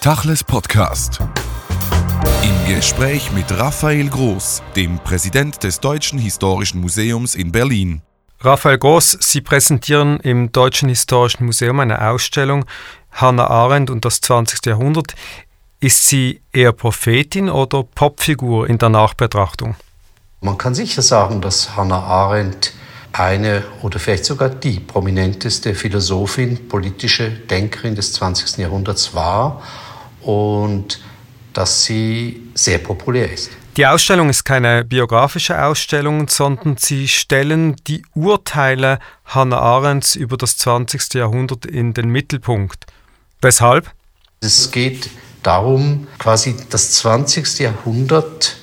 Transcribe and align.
Tachles 0.00 0.44
Podcast. 0.44 1.18
Im 2.44 2.76
Gespräch 2.76 3.32
mit 3.32 3.50
Raphael 3.50 4.08
Groß, 4.08 4.62
dem 4.76 5.00
Präsident 5.00 5.64
des 5.64 5.80
Deutschen 5.80 6.20
Historischen 6.20 6.80
Museums 6.80 7.34
in 7.34 7.50
Berlin. 7.50 8.02
Raphael 8.38 8.78
Groß, 8.78 9.18
Sie 9.20 9.40
präsentieren 9.40 10.20
im 10.20 10.52
Deutschen 10.52 10.88
Historischen 10.88 11.46
Museum 11.46 11.80
eine 11.80 12.10
Ausstellung 12.10 12.64
Hannah 13.10 13.48
Arendt 13.48 13.90
und 13.90 14.04
das 14.04 14.20
20. 14.20 14.66
Jahrhundert. 14.66 15.16
Ist 15.80 16.06
sie 16.06 16.42
eher 16.52 16.70
Prophetin 16.70 17.50
oder 17.50 17.82
Popfigur 17.82 18.70
in 18.70 18.78
der 18.78 18.90
Nachbetrachtung? 18.90 19.74
Man 20.40 20.56
kann 20.56 20.76
sicher 20.76 21.02
sagen, 21.02 21.40
dass 21.40 21.76
Hannah 21.76 22.04
Arendt 22.04 22.72
eine 23.12 23.64
oder 23.82 23.98
vielleicht 23.98 24.26
sogar 24.26 24.48
die 24.48 24.78
prominenteste 24.78 25.74
Philosophin, 25.74 26.68
politische 26.68 27.30
Denkerin 27.30 27.96
des 27.96 28.12
20. 28.12 28.58
Jahrhunderts 28.58 29.12
war 29.12 29.60
und 30.28 31.00
dass 31.54 31.86
sie 31.86 32.42
sehr 32.52 32.78
populär 32.78 33.32
ist. 33.32 33.50
Die 33.78 33.86
Ausstellung 33.86 34.28
ist 34.28 34.44
keine 34.44 34.84
biografische 34.84 35.64
Ausstellung, 35.64 36.28
sondern 36.28 36.76
sie 36.76 37.08
stellen 37.08 37.76
die 37.86 38.02
Urteile 38.14 38.98
Hannah 39.24 39.58
Arendts 39.58 40.16
über 40.16 40.36
das 40.36 40.58
20. 40.58 41.14
Jahrhundert 41.14 41.64
in 41.64 41.94
den 41.94 42.10
Mittelpunkt. 42.10 42.84
Weshalb? 43.40 43.90
Es 44.40 44.70
geht 44.70 45.08
darum, 45.42 46.08
quasi 46.18 46.54
das 46.68 46.92
20. 46.92 47.60
Jahrhundert 47.60 48.58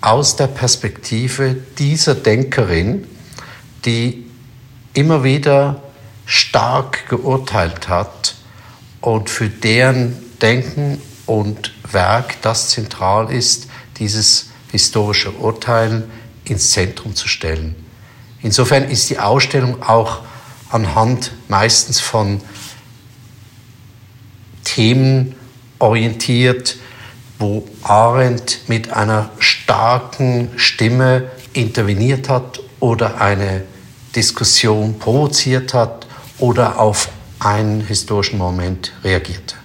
aus 0.00 0.36
der 0.36 0.46
Perspektive 0.46 1.56
dieser 1.78 2.14
Denkerin, 2.14 3.08
die 3.84 4.24
immer 4.94 5.24
wieder 5.24 5.82
stark 6.26 7.08
geurteilt 7.08 7.88
hat 7.88 8.36
und 9.00 9.28
für 9.28 9.48
deren 9.48 10.16
Denken 10.40 11.02
und 11.28 11.72
Werk 11.90 12.40
das 12.42 12.70
zentral 12.70 13.30
ist, 13.30 13.68
dieses 13.98 14.50
historische 14.72 15.30
Urteilen 15.32 16.04
ins 16.44 16.70
Zentrum 16.72 17.14
zu 17.14 17.28
stellen. 17.28 17.76
Insofern 18.42 18.84
ist 18.84 19.10
die 19.10 19.18
Ausstellung 19.18 19.82
auch 19.82 20.20
anhand 20.70 21.32
meistens 21.48 22.00
von 22.00 22.40
Themen 24.64 25.34
orientiert, 25.78 26.76
wo 27.38 27.68
Arendt 27.82 28.68
mit 28.68 28.90
einer 28.90 29.30
starken 29.38 30.50
Stimme 30.56 31.30
interveniert 31.52 32.28
hat 32.28 32.60
oder 32.80 33.20
eine 33.20 33.64
Diskussion 34.14 34.98
provoziert 34.98 35.74
hat 35.74 36.06
oder 36.38 36.78
auf 36.80 37.08
einen 37.38 37.80
historischen 37.80 38.38
Moment 38.38 38.92
reagierte. 39.04 39.57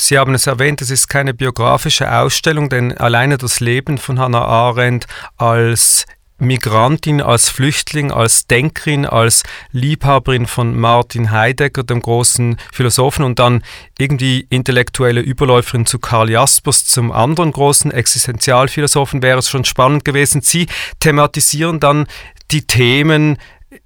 Sie 0.00 0.16
haben 0.16 0.32
es 0.34 0.46
erwähnt, 0.46 0.80
es 0.80 0.90
ist 0.90 1.08
keine 1.08 1.34
biografische 1.34 2.10
Ausstellung, 2.16 2.68
denn 2.68 2.96
alleine 2.96 3.36
das 3.36 3.58
Leben 3.58 3.98
von 3.98 4.20
Hannah 4.20 4.44
Arendt 4.44 5.08
als 5.36 6.06
Migrantin, 6.38 7.20
als 7.20 7.48
Flüchtling, 7.48 8.12
als 8.12 8.46
Denkerin, 8.46 9.06
als 9.06 9.42
Liebhaberin 9.72 10.46
von 10.46 10.78
Martin 10.78 11.32
Heidegger, 11.32 11.82
dem 11.82 12.00
großen 12.00 12.58
Philosophen, 12.72 13.24
und 13.24 13.40
dann 13.40 13.64
irgendwie 13.98 14.46
intellektuelle 14.50 15.20
Überläuferin 15.20 15.84
zu 15.84 15.98
Karl 15.98 16.30
Jaspers, 16.30 16.84
zum 16.84 17.10
anderen 17.10 17.50
großen 17.50 17.90
Existenzialphilosophen, 17.90 19.20
wäre 19.20 19.40
es 19.40 19.50
schon 19.50 19.64
spannend 19.64 20.04
gewesen. 20.04 20.42
Sie 20.42 20.68
thematisieren 21.00 21.80
dann 21.80 22.06
die 22.52 22.62
Themen, 22.62 23.36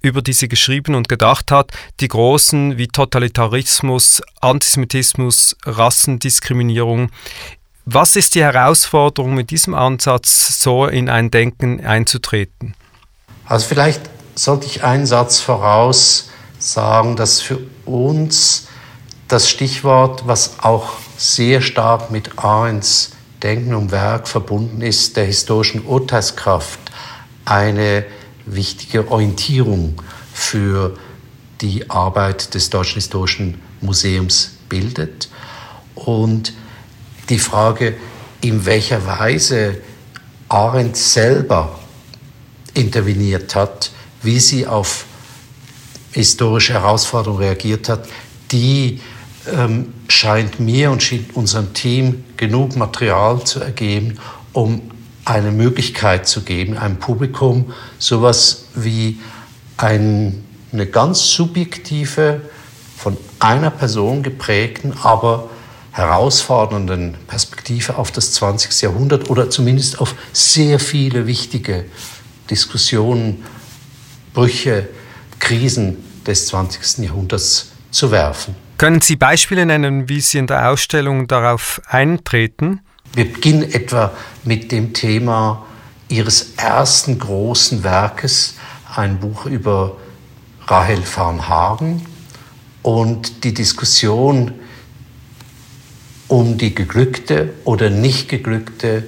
über 0.01 0.21
die 0.21 0.33
sie 0.33 0.47
geschrieben 0.47 0.95
und 0.95 1.09
gedacht 1.09 1.51
hat, 1.51 1.71
die 1.99 2.07
großen 2.07 2.77
wie 2.77 2.87
Totalitarismus, 2.87 4.21
Antisemitismus, 4.41 5.55
Rassendiskriminierung. 5.65 7.09
Was 7.85 8.15
ist 8.15 8.35
die 8.35 8.43
Herausforderung 8.43 9.33
mit 9.33 9.51
diesem 9.51 9.73
Ansatz, 9.73 10.61
so 10.61 10.85
in 10.85 11.09
ein 11.09 11.31
Denken 11.31 11.85
einzutreten? 11.85 12.75
Also 13.45 13.67
vielleicht 13.67 14.01
sollte 14.35 14.65
ich 14.65 14.83
einen 14.83 15.05
Satz 15.05 15.39
voraus 15.39 16.29
sagen, 16.59 17.15
dass 17.15 17.41
für 17.41 17.59
uns 17.85 18.67
das 19.27 19.49
Stichwort, 19.49 20.27
was 20.27 20.59
auch 20.59 20.93
sehr 21.17 21.61
stark 21.61 22.11
mit 22.11 22.37
Arendts 22.37 23.11
Denken 23.41 23.73
und 23.73 23.91
Werk 23.91 24.27
verbunden 24.27 24.81
ist, 24.81 25.17
der 25.17 25.25
historischen 25.25 25.85
Urteilskraft, 25.85 26.79
eine 27.45 28.05
wichtige 28.45 29.09
Orientierung 29.09 30.01
für 30.33 30.97
die 31.61 31.89
Arbeit 31.89 32.53
des 32.53 32.69
Deutschen 32.69 32.95
Historischen 32.95 33.61
Museums 33.81 34.57
bildet. 34.69 35.29
Und 35.95 36.53
die 37.29 37.39
Frage, 37.39 37.95
in 38.41 38.65
welcher 38.65 39.05
Weise 39.05 39.81
Arendt 40.49 40.97
selber 40.97 41.79
interveniert 42.73 43.55
hat, 43.55 43.91
wie 44.21 44.39
sie 44.39 44.67
auf 44.67 45.05
historische 46.11 46.73
Herausforderungen 46.73 47.43
reagiert 47.43 47.89
hat, 47.89 48.07
die 48.51 48.99
ähm, 49.51 49.93
scheint 50.07 50.59
mir 50.59 50.91
und 50.91 51.03
unserem 51.33 51.73
Team 51.73 52.23
genug 52.37 52.75
Material 52.75 53.43
zu 53.43 53.59
ergeben, 53.59 54.19
um 54.53 54.92
eine 55.25 55.51
Möglichkeit 55.51 56.27
zu 56.27 56.43
geben, 56.43 56.77
einem 56.77 56.97
Publikum 56.97 57.73
sowas 57.97 58.65
wie 58.75 59.19
ein, 59.77 60.43
eine 60.71 60.85
ganz 60.85 61.27
subjektive, 61.29 62.41
von 62.97 63.17
einer 63.39 63.69
Person 63.69 64.23
geprägten, 64.23 64.93
aber 65.01 65.49
herausfordernden 65.91 67.15
Perspektive 67.27 67.97
auf 67.97 68.11
das 68.11 68.31
20. 68.33 68.81
Jahrhundert 68.81 69.29
oder 69.29 69.49
zumindest 69.49 69.99
auf 69.99 70.15
sehr 70.31 70.79
viele 70.79 71.27
wichtige 71.27 71.85
Diskussionen, 72.49 73.43
Brüche, 74.33 74.89
Krisen 75.39 75.97
des 76.25 76.47
20. 76.47 77.05
Jahrhunderts 77.05 77.73
zu 77.91 78.09
werfen. 78.09 78.55
Können 78.77 79.01
Sie 79.01 79.15
Beispiele 79.15 79.65
nennen, 79.65 80.09
wie 80.09 80.19
Sie 80.19 80.39
in 80.39 80.47
der 80.47 80.69
Ausstellung 80.69 81.27
darauf 81.27 81.81
eintreten? 81.87 82.81
Wir 83.15 83.31
beginnen 83.31 83.71
etwa 83.71 84.11
mit 84.43 84.71
dem 84.71 84.93
Thema 84.93 85.65
ihres 86.09 86.53
ersten 86.57 87.19
großen 87.19 87.83
Werkes, 87.83 88.55
ein 88.95 89.19
Buch 89.19 89.45
über 89.45 89.97
Rahel 90.65 91.03
Farnhagen 91.03 92.05
und 92.81 93.43
die 93.43 93.53
Diskussion 93.53 94.53
um 96.27 96.57
die 96.57 96.73
geglückte 96.73 97.53
oder 97.65 97.91
nicht 97.91 98.29
geglückte 98.29 99.03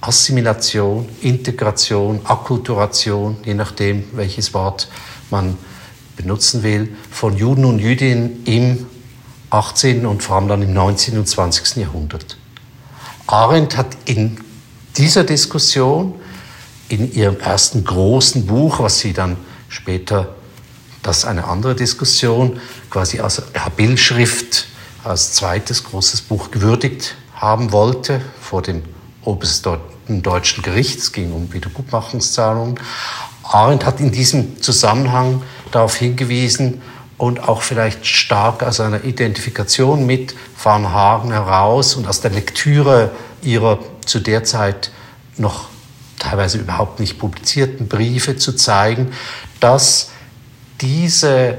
Assimilation, 0.00 1.08
Integration, 1.20 2.20
Akkulturation, 2.24 3.36
je 3.44 3.54
nachdem, 3.54 4.04
welches 4.12 4.54
Wort 4.54 4.88
man 5.30 5.56
benutzen 6.16 6.64
will, 6.64 6.96
von 7.12 7.36
Juden 7.36 7.64
und 7.64 7.78
Jüdinnen 7.78 8.42
im 8.44 8.86
18. 9.50 10.04
und 10.06 10.22
vor 10.22 10.36
allem 10.36 10.48
dann 10.48 10.62
im 10.62 10.72
19. 10.72 11.18
und 11.18 11.28
20. 11.28 11.76
Jahrhundert. 11.76 12.39
Arendt 13.30 13.76
hat 13.76 13.96
in 14.06 14.38
dieser 14.96 15.22
Diskussion, 15.22 16.14
in 16.88 17.12
ihrem 17.12 17.38
ersten 17.38 17.84
großen 17.84 18.44
Buch, 18.44 18.80
was 18.80 18.98
sie 18.98 19.12
dann 19.12 19.36
später, 19.68 20.34
das 21.04 21.18
ist 21.18 21.24
eine 21.26 21.44
andere 21.44 21.76
Diskussion, 21.76 22.60
quasi 22.90 23.20
als 23.20 23.40
Bildschrift, 23.76 24.66
als 25.04 25.34
zweites 25.34 25.84
großes 25.84 26.22
Buch 26.22 26.50
gewürdigt 26.50 27.14
haben 27.36 27.70
wollte 27.70 28.20
vor 28.40 28.62
dem 28.62 28.82
obersten 29.22 29.78
deutschen 30.08 30.64
Gericht. 30.64 30.98
Es 30.98 31.12
ging 31.12 31.32
um 31.32 31.52
Wiedergutmachungszahlungen. 31.52 32.80
Arendt 33.44 33.86
hat 33.86 34.00
in 34.00 34.10
diesem 34.10 34.60
Zusammenhang 34.60 35.42
darauf 35.70 35.94
hingewiesen, 35.94 36.82
und 37.20 37.46
auch 37.50 37.60
vielleicht 37.60 38.06
stark 38.06 38.62
aus 38.62 38.80
einer 38.80 39.04
Identifikation 39.04 40.06
mit 40.06 40.34
Van 40.62 40.90
Hagen 40.90 41.32
heraus 41.32 41.94
und 41.94 42.08
aus 42.08 42.22
der 42.22 42.30
Lektüre 42.30 43.10
ihrer 43.42 43.78
zu 44.04 44.20
der 44.20 44.44
Zeit 44.44 44.90
noch 45.36 45.68
teilweise 46.18 46.58
überhaupt 46.58 47.00
nicht 47.00 47.18
publizierten 47.18 47.88
Briefe 47.88 48.36
zu 48.36 48.52
zeigen, 48.52 49.12
dass 49.60 50.10
diese 50.80 51.58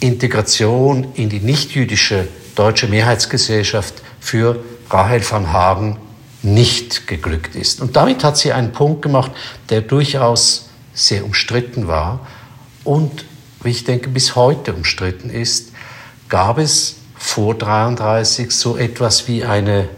Integration 0.00 1.12
in 1.14 1.28
die 1.28 1.40
nichtjüdische 1.40 2.28
deutsche 2.54 2.88
Mehrheitsgesellschaft 2.88 3.94
für 4.20 4.62
Rahel 4.90 5.22
van 5.28 5.52
Hagen 5.52 5.98
nicht 6.42 7.06
geglückt 7.06 7.56
ist. 7.56 7.80
Und 7.80 7.96
damit 7.96 8.22
hat 8.22 8.36
sie 8.36 8.52
einen 8.52 8.72
Punkt 8.72 9.02
gemacht, 9.02 9.32
der 9.68 9.80
durchaus 9.80 10.68
sehr 10.94 11.24
umstritten 11.24 11.88
war 11.88 12.26
und 12.84 13.24
wie 13.62 13.70
ich 13.70 13.84
denke, 13.84 14.08
bis 14.08 14.36
heute 14.36 14.72
umstritten 14.72 15.28
ist, 15.28 15.72
gab 16.28 16.58
es 16.58 16.96
vor 17.16 17.54
1933 17.54 18.50
so 18.52 18.76
etwas 18.76 19.26
wie 19.26 19.44
eine 19.44 19.88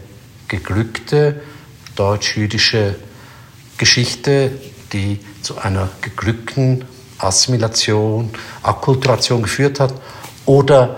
geglückte 0.49 1.41
deutsch-jüdische 1.95 2.95
Geschichte, 3.77 4.51
die 4.91 5.19
zu 5.41 5.57
einer 5.57 5.89
geglückten 6.01 6.85
Assimilation, 7.17 8.31
Akkulturation 8.63 9.43
geführt 9.43 9.79
hat? 9.79 9.93
Oder 10.45 10.97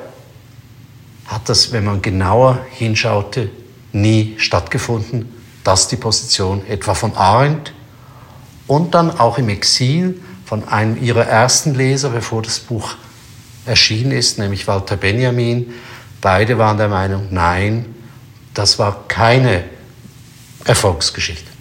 hat 1.27 1.47
das, 1.49 1.71
wenn 1.71 1.85
man 1.85 2.01
genauer 2.01 2.59
hinschaute, 2.71 3.49
nie 3.91 4.35
stattgefunden, 4.37 5.33
dass 5.63 5.87
die 5.87 5.97
Position 5.97 6.65
etwa 6.67 6.93
von 6.93 7.15
Arendt 7.15 7.73
und 8.67 8.93
dann 8.95 9.11
auch 9.11 9.37
im 9.37 9.49
Exil 9.49 10.21
von 10.45 10.67
einem 10.67 11.01
ihrer 11.01 11.25
ersten 11.25 11.75
Leser, 11.75 12.09
bevor 12.09 12.41
das 12.41 12.59
Buch 12.59 12.95
erschienen 13.65 14.11
ist, 14.11 14.39
nämlich 14.39 14.67
Walter 14.67 14.97
Benjamin, 14.97 15.73
beide 16.19 16.57
waren 16.57 16.77
der 16.77 16.87
Meinung, 16.87 17.27
nein, 17.31 17.85
das 18.53 18.79
war 18.79 19.07
keine 19.07 19.63
Erfolgsgeschichte. 20.65 21.51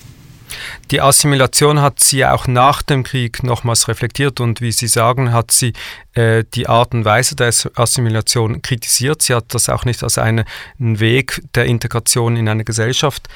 Die 0.90 1.00
Assimilation 1.00 1.80
hat 1.80 2.00
sie 2.00 2.26
auch 2.26 2.48
nach 2.48 2.82
dem 2.82 3.04
Krieg 3.04 3.44
nochmals 3.44 3.86
reflektiert 3.86 4.40
und 4.40 4.60
wie 4.60 4.72
Sie 4.72 4.88
sagen, 4.88 5.32
hat 5.32 5.52
sie 5.52 5.72
äh, 6.14 6.44
die 6.54 6.68
Art 6.68 6.94
und 6.94 7.04
Weise 7.04 7.36
der 7.36 7.52
Assimilation 7.76 8.60
kritisiert. 8.60 9.22
Sie 9.22 9.34
hat 9.34 9.54
das 9.54 9.68
auch 9.68 9.84
nicht 9.84 10.02
als 10.02 10.18
einen 10.18 10.44
Weg 10.78 11.42
der 11.54 11.66
Integration 11.66 12.36
in 12.36 12.48
eine 12.48 12.64
Gesellschaft 12.64 13.28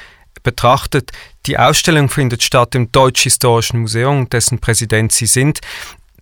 betrachtet. 0.43 1.11
Die 1.45 1.57
Ausstellung 1.57 2.09
findet 2.09 2.43
statt 2.43 2.75
im 2.75 2.91
Deutsch-Historischen 2.91 3.79
Museum, 3.79 4.29
dessen 4.29 4.59
Präsident 4.59 5.13
Sie 5.13 5.25
sind. 5.25 5.61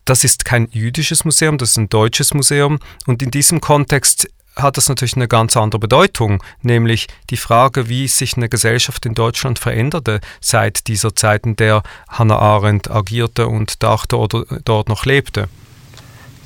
Das 0.05 0.23
ist 0.23 0.45
kein 0.45 0.67
jüdisches 0.71 1.25
Museum, 1.25 1.57
das 1.57 1.71
ist 1.71 1.77
ein 1.77 1.89
deutsches 1.89 2.33
Museum 2.35 2.79
und 3.07 3.23
in 3.23 3.31
diesem 3.31 3.59
Kontext 3.59 4.29
hat 4.55 4.77
das 4.77 4.89
natürlich 4.89 5.15
eine 5.15 5.27
ganz 5.27 5.57
andere 5.57 5.79
Bedeutung, 5.79 6.43
nämlich 6.61 7.07
die 7.29 7.37
Frage, 7.37 7.89
wie 7.89 8.07
sich 8.07 8.37
eine 8.37 8.49
Gesellschaft 8.49 9.05
in 9.05 9.13
Deutschland 9.13 9.59
veränderte 9.59 10.19
seit 10.41 10.87
dieser 10.87 11.15
Zeit, 11.15 11.45
in 11.45 11.55
der 11.55 11.83
Hannah 12.07 12.37
Arendt 12.37 12.91
agierte 12.91 13.47
und 13.47 13.81
dachte 13.83 14.17
oder 14.17 14.45
dort 14.63 14.89
noch 14.89 15.05
lebte. 15.05 15.47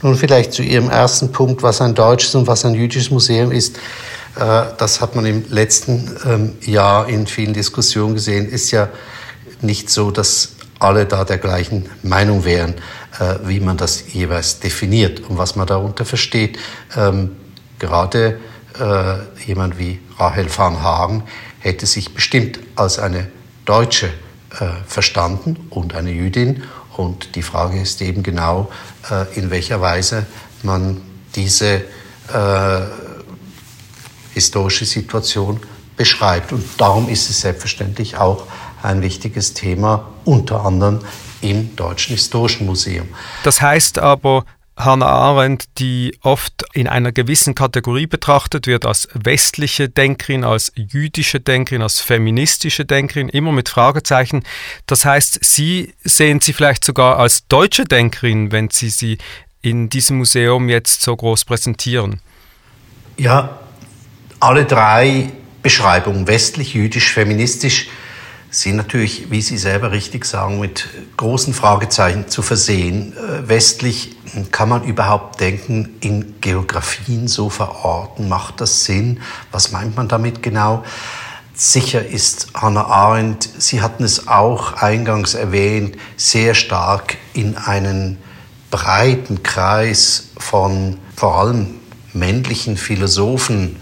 Nun 0.01 0.15
vielleicht 0.15 0.53
zu 0.53 0.61
Ihrem 0.61 0.89
ersten 0.89 1.31
Punkt, 1.31 1.63
was 1.63 1.81
ein 1.81 1.95
deutsches 1.95 2.35
und 2.35 2.47
was 2.47 2.65
ein 2.65 2.75
jüdisches 2.75 3.09
Museum 3.09 3.51
ist. 3.51 3.77
Äh, 4.35 4.65
das 4.77 5.01
hat 5.01 5.15
man 5.15 5.25
im 5.25 5.43
letzten 5.49 6.15
ähm, 6.25 6.53
Jahr 6.61 7.09
in 7.09 7.25
vielen 7.25 7.53
Diskussionen 7.53 8.13
gesehen, 8.13 8.47
ist 8.47 8.71
ja 8.71 8.89
nicht 9.61 9.89
so, 9.89 10.11
dass 10.11 10.51
alle 10.79 11.07
da 11.07 11.25
der 11.25 11.39
gleichen 11.39 11.89
Meinung 12.03 12.45
wären, 12.45 12.75
äh, 13.19 13.35
wie 13.45 13.59
man 13.59 13.77
das 13.77 14.13
jeweils 14.13 14.59
definiert 14.59 15.21
und 15.21 15.39
was 15.39 15.55
man 15.55 15.65
darunter 15.65 16.05
versteht. 16.05 16.59
Gerade 17.79 18.39
äh, 18.79 19.45
jemand 19.45 19.79
wie 19.79 19.99
Rahel 20.17 20.47
van 20.55 20.81
Hagen 20.81 21.23
hätte 21.59 21.85
sich 21.85 22.13
bestimmt 22.13 22.59
als 22.75 22.99
eine 22.99 23.27
Deutsche 23.65 24.07
äh, 24.59 24.65
verstanden 24.85 25.67
und 25.69 25.95
eine 25.95 26.11
Jüdin. 26.11 26.63
Und 26.95 27.35
die 27.35 27.41
Frage 27.41 27.79
ist 27.79 28.01
eben 28.01 28.23
genau, 28.23 28.71
äh, 29.11 29.37
in 29.37 29.51
welcher 29.51 29.81
Weise 29.81 30.25
man 30.63 31.01
diese 31.35 31.81
äh, 32.33 32.81
historische 34.33 34.85
Situation 34.85 35.59
beschreibt. 35.95 36.53
Und 36.53 36.63
darum 36.77 37.09
ist 37.09 37.29
es 37.29 37.41
selbstverständlich 37.41 38.17
auch 38.17 38.47
ein 38.83 39.01
wichtiges 39.01 39.53
Thema, 39.53 40.09
unter 40.25 40.63
anderem 40.65 40.99
im 41.41 41.75
Deutschen 41.75 42.15
Historischen 42.15 42.65
Museum. 42.65 43.07
Das 43.43 43.61
heißt 43.61 43.99
aber, 43.99 44.45
Hannah 44.77 45.07
Arendt, 45.07 45.65
die 45.79 46.15
oft 46.21 46.63
in 46.73 46.87
einer 46.87 47.11
gewissen 47.11 47.55
Kategorie 47.55 48.05
betrachtet 48.05 48.67
wird 48.67 48.85
als 48.85 49.09
westliche 49.13 49.89
Denkerin, 49.89 50.43
als 50.43 50.71
jüdische 50.75 51.39
Denkerin, 51.39 51.81
als 51.81 51.99
feministische 51.99 52.85
Denkerin, 52.85 53.27
immer 53.27 53.51
mit 53.51 53.69
Fragezeichen. 53.69 54.43
Das 54.85 55.03
heißt, 55.03 55.39
Sie 55.43 55.95
sehen 56.03 56.41
sie 56.41 56.53
vielleicht 56.53 56.85
sogar 56.85 57.17
als 57.17 57.47
deutsche 57.47 57.85
Denkerin, 57.85 58.51
wenn 58.51 58.69
Sie 58.69 58.89
sie 58.89 59.17
in 59.63 59.89
diesem 59.89 60.17
Museum 60.17 60.69
jetzt 60.69 61.01
so 61.01 61.15
groß 61.15 61.45
präsentieren. 61.45 62.21
Ja, 63.17 63.59
alle 64.39 64.65
drei 64.65 65.31
Beschreibungen, 65.63 66.27
westlich, 66.27 66.75
jüdisch, 66.75 67.11
feministisch, 67.11 67.89
sind 68.61 68.77
natürlich, 68.77 69.29
wie 69.29 69.41
Sie 69.41 69.57
selber 69.57 69.91
richtig 69.91 70.25
sagen, 70.25 70.59
mit 70.59 70.87
großen 71.15 71.53
Fragezeichen 71.53 72.27
zu 72.27 72.41
versehen. 72.41 73.13
Äh, 73.15 73.47
westlich 73.47 74.15
kann 74.51 74.69
man 74.69 74.83
überhaupt 74.83 75.39
denken, 75.39 75.95
in 76.01 76.41
Geografien 76.41 77.27
so 77.27 77.49
verorten? 77.49 78.27
Macht 78.27 78.59
das 78.59 78.83
Sinn? 78.83 79.19
Was 79.51 79.71
meint 79.71 79.95
man 79.95 80.07
damit 80.07 80.41
genau? 80.41 80.83
Sicher 81.53 82.03
ist 82.03 82.47
Hannah 82.55 82.87
Arendt, 82.87 83.47
Sie 83.59 83.81
hatten 83.81 84.03
es 84.03 84.27
auch 84.27 84.73
eingangs 84.73 85.35
erwähnt, 85.35 85.95
sehr 86.15 86.55
stark 86.55 87.17
in 87.33 87.57
einen 87.57 88.17
breiten 88.71 89.43
Kreis 89.43 90.29
von 90.37 90.97
vor 91.15 91.39
allem 91.39 91.75
männlichen 92.13 92.77
Philosophen, 92.77 93.75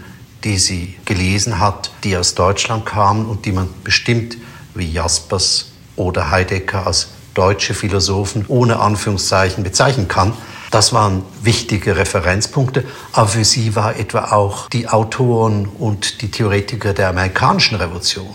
die 0.44 0.58
sie 0.58 0.96
gelesen 1.06 1.60
hat, 1.60 1.92
die 2.04 2.16
aus 2.16 2.34
Deutschland 2.34 2.86
kamen 2.86 3.26
und 3.26 3.46
die 3.46 3.52
man 3.52 3.68
bestimmt 3.82 4.36
wie 4.76 4.90
Jaspers 4.90 5.66
oder 5.96 6.30
Heidegger 6.30 6.86
als 6.86 7.08
deutsche 7.34 7.74
Philosophen 7.74 8.44
ohne 8.48 8.78
Anführungszeichen 8.78 9.62
bezeichnen 9.62 10.08
kann. 10.08 10.32
Das 10.70 10.92
waren 10.92 11.22
wichtige 11.42 11.96
Referenzpunkte, 11.96 12.84
aber 13.12 13.28
für 13.28 13.44
sie 13.44 13.76
war 13.76 13.96
etwa 13.96 14.32
auch 14.32 14.68
die 14.68 14.88
Autoren 14.88 15.66
und 15.66 16.22
die 16.22 16.30
Theoretiker 16.30 16.92
der 16.92 17.10
amerikanischen 17.10 17.76
Revolution 17.76 18.34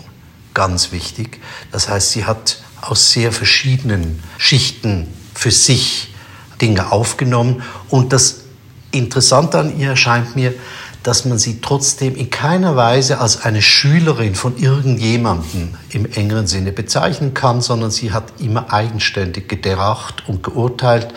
ganz 0.54 0.92
wichtig. 0.92 1.40
Das 1.70 1.88
heißt, 1.88 2.12
sie 2.12 2.24
hat 2.24 2.62
aus 2.80 3.12
sehr 3.12 3.32
verschiedenen 3.32 4.22
Schichten 4.38 5.08
für 5.34 5.50
sich 5.50 6.14
Dinge 6.60 6.92
aufgenommen 6.92 7.62
und 7.88 8.12
das 8.12 8.42
Interessante 8.90 9.58
an 9.58 9.78
ihr 9.78 9.90
erscheint 9.90 10.36
mir, 10.36 10.54
dass 11.02 11.24
man 11.24 11.38
sie 11.38 11.60
trotzdem 11.60 12.14
in 12.14 12.30
keiner 12.30 12.76
Weise 12.76 13.18
als 13.18 13.42
eine 13.42 13.62
Schülerin 13.62 14.34
von 14.34 14.56
irgendjemandem 14.56 15.74
im 15.90 16.06
engeren 16.06 16.46
Sinne 16.46 16.72
bezeichnen 16.72 17.34
kann, 17.34 17.60
sondern 17.60 17.90
sie 17.90 18.12
hat 18.12 18.40
immer 18.40 18.72
eigenständig 18.72 19.48
gedacht 19.48 20.28
und 20.28 20.42
geurteilt, 20.42 21.08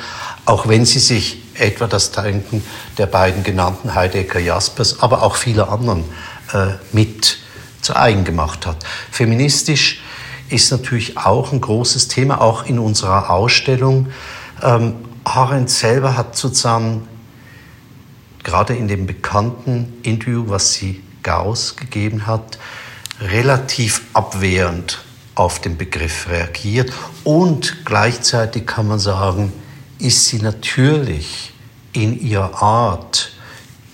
auch 0.46 0.68
wenn 0.68 0.86
sie 0.86 1.00
sich 1.00 1.42
etwa 1.56 1.88
das 1.88 2.12
Denken 2.12 2.64
der 2.98 3.06
beiden 3.06 3.44
genannten 3.44 3.96
Heidegger 3.96 4.40
Jaspers, 4.40 5.02
aber 5.02 5.24
auch 5.24 5.36
vieler 5.36 5.70
anderen 5.70 6.04
äh, 6.54 6.74
mit 6.92 7.38
zu 7.82 7.96
eigen 7.96 8.24
gemacht 8.24 8.66
hat. 8.66 8.78
Feministisch 9.12 10.02
ist 10.50 10.72
natürlich 10.72 11.18
auch 11.18 11.52
ein 11.52 11.62
großes 11.62 12.08
Thema, 12.08 12.42
auch 12.42 12.66
in 12.66 12.80
unserer 12.80 13.30
Ausstellung. 13.30 14.08
Ähm, 14.62 14.96
Arendt 15.24 15.70
selber 15.70 16.18
hat 16.18 16.36
sozusagen 16.36 17.08
gerade 18.46 18.76
in 18.76 18.88
dem 18.88 19.06
bekannten 19.06 19.94
Interview, 20.04 20.46
was 20.48 20.74
sie 20.74 21.04
Gauss 21.24 21.76
gegeben 21.76 22.28
hat, 22.28 22.58
relativ 23.20 24.04
abwehrend 24.14 25.04
auf 25.34 25.60
den 25.60 25.78
Begriff 25.78 26.30
reagiert. 26.30 26.94
Und 27.26 27.84
gleichzeitig 27.84 28.66
kann 28.66 28.88
man 28.88 29.00
sagen, 29.00 29.52
ist 30.00 30.26
sie 30.26 30.38
natürlich 30.38 31.52
in 31.92 32.22
ihrer 32.22 32.62
Art, 32.62 33.32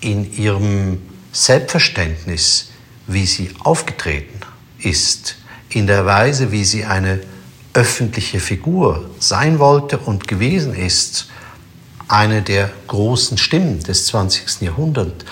in 0.01 0.31
ihrem 0.37 1.01
Selbstverständnis, 1.31 2.71
wie 3.07 3.25
sie 3.25 3.51
aufgetreten 3.63 4.39
ist, 4.79 5.37
in 5.69 5.87
der 5.87 6.05
Weise, 6.05 6.51
wie 6.51 6.65
sie 6.65 6.83
eine 6.85 7.21
öffentliche 7.73 8.39
Figur 8.41 9.09
sein 9.19 9.59
wollte 9.59 9.97
und 9.97 10.27
gewesen 10.27 10.73
ist, 10.73 11.29
eine 12.11 12.41
der 12.41 12.69
großen 12.87 13.37
Stimmen 13.37 13.81
des 13.81 14.07
20. 14.07 14.61
Jahrhunderts, 14.61 15.25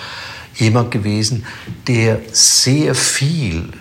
jemand 0.56 0.90
gewesen, 0.90 1.46
der 1.86 2.20
sehr 2.32 2.94
viel 2.94 3.72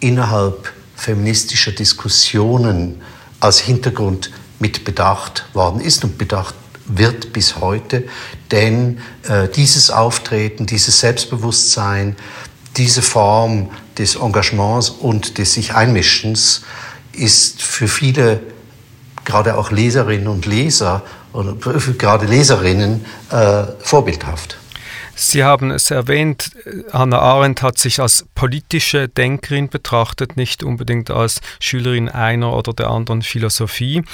innerhalb 0.00 0.72
feministischer 0.96 1.72
Diskussionen 1.72 3.00
als 3.40 3.58
Hintergrund 3.58 4.30
mit 4.58 4.84
bedacht 4.84 5.46
worden 5.52 5.80
ist 5.80 6.04
und 6.04 6.18
bedacht 6.18 6.54
wird 6.86 7.32
bis 7.32 7.56
heute. 7.56 8.04
Denn 8.50 8.98
äh, 9.28 9.48
dieses 9.48 9.90
Auftreten, 9.90 10.66
dieses 10.66 11.00
Selbstbewusstsein, 11.00 12.16
diese 12.76 13.02
Form 13.02 13.70
des 13.98 14.16
Engagements 14.16 14.90
und 14.90 15.38
des 15.38 15.54
sich 15.54 15.74
Einmischens 15.74 16.62
ist 17.12 17.62
für 17.62 17.88
viele, 17.88 18.40
gerade 19.24 19.56
auch 19.56 19.70
Leserinnen 19.70 20.28
und 20.28 20.46
Leser, 20.46 21.02
oder 21.36 21.54
gerade 21.98 22.26
Leserinnen 22.26 23.04
äh, 23.30 23.64
vorbildhaft. 23.78 24.58
Sie 25.18 25.42
haben 25.42 25.70
es 25.70 25.90
erwähnt, 25.90 26.50
Hannah 26.92 27.18
Arendt 27.18 27.62
hat 27.62 27.78
sich 27.78 28.00
als 28.00 28.26
politische 28.34 29.08
Denkerin 29.08 29.70
betrachtet, 29.70 30.36
nicht 30.36 30.62
unbedingt 30.62 31.10
als 31.10 31.40
Schülerin 31.58 32.10
einer 32.10 32.52
oder 32.54 32.74
der 32.74 32.90
anderen 32.90 33.22
Philosophie. 33.22 34.04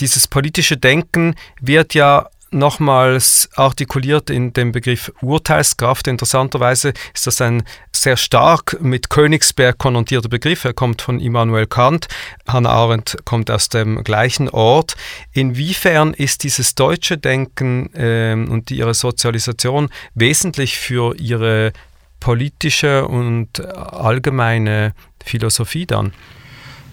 Dieses 0.00 0.26
politische 0.26 0.78
Denken 0.78 1.34
wird 1.60 1.92
ja 1.92 2.30
nochmals 2.50 3.48
artikuliert 3.54 4.30
in 4.30 4.52
dem 4.52 4.72
Begriff 4.72 5.12
Urteilskraft. 5.20 6.06
Interessanterweise 6.06 6.92
ist 7.14 7.26
das 7.26 7.40
ein 7.40 7.64
sehr 7.92 8.16
stark 8.16 8.78
mit 8.80 9.10
Königsberg 9.10 9.78
konnotierter 9.78 10.28
Begriff. 10.28 10.64
Er 10.64 10.72
kommt 10.72 11.02
von 11.02 11.20
Immanuel 11.20 11.66
Kant. 11.66 12.08
Hannah 12.46 12.70
Arendt 12.70 13.16
kommt 13.24 13.50
aus 13.50 13.68
dem 13.68 14.04
gleichen 14.04 14.48
Ort. 14.48 14.96
Inwiefern 15.32 16.14
ist 16.14 16.44
dieses 16.44 16.74
deutsche 16.74 17.18
Denken 17.18 17.90
ähm, 17.94 18.50
und 18.50 18.70
ihre 18.70 18.94
Sozialisation 18.94 19.88
wesentlich 20.14 20.76
für 20.78 21.16
ihre 21.16 21.72
politische 22.20 23.06
und 23.06 23.64
allgemeine 23.64 24.94
Philosophie 25.24 25.86
dann? 25.86 26.12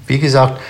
Wie 0.08 0.20
gesagt, 0.20 0.62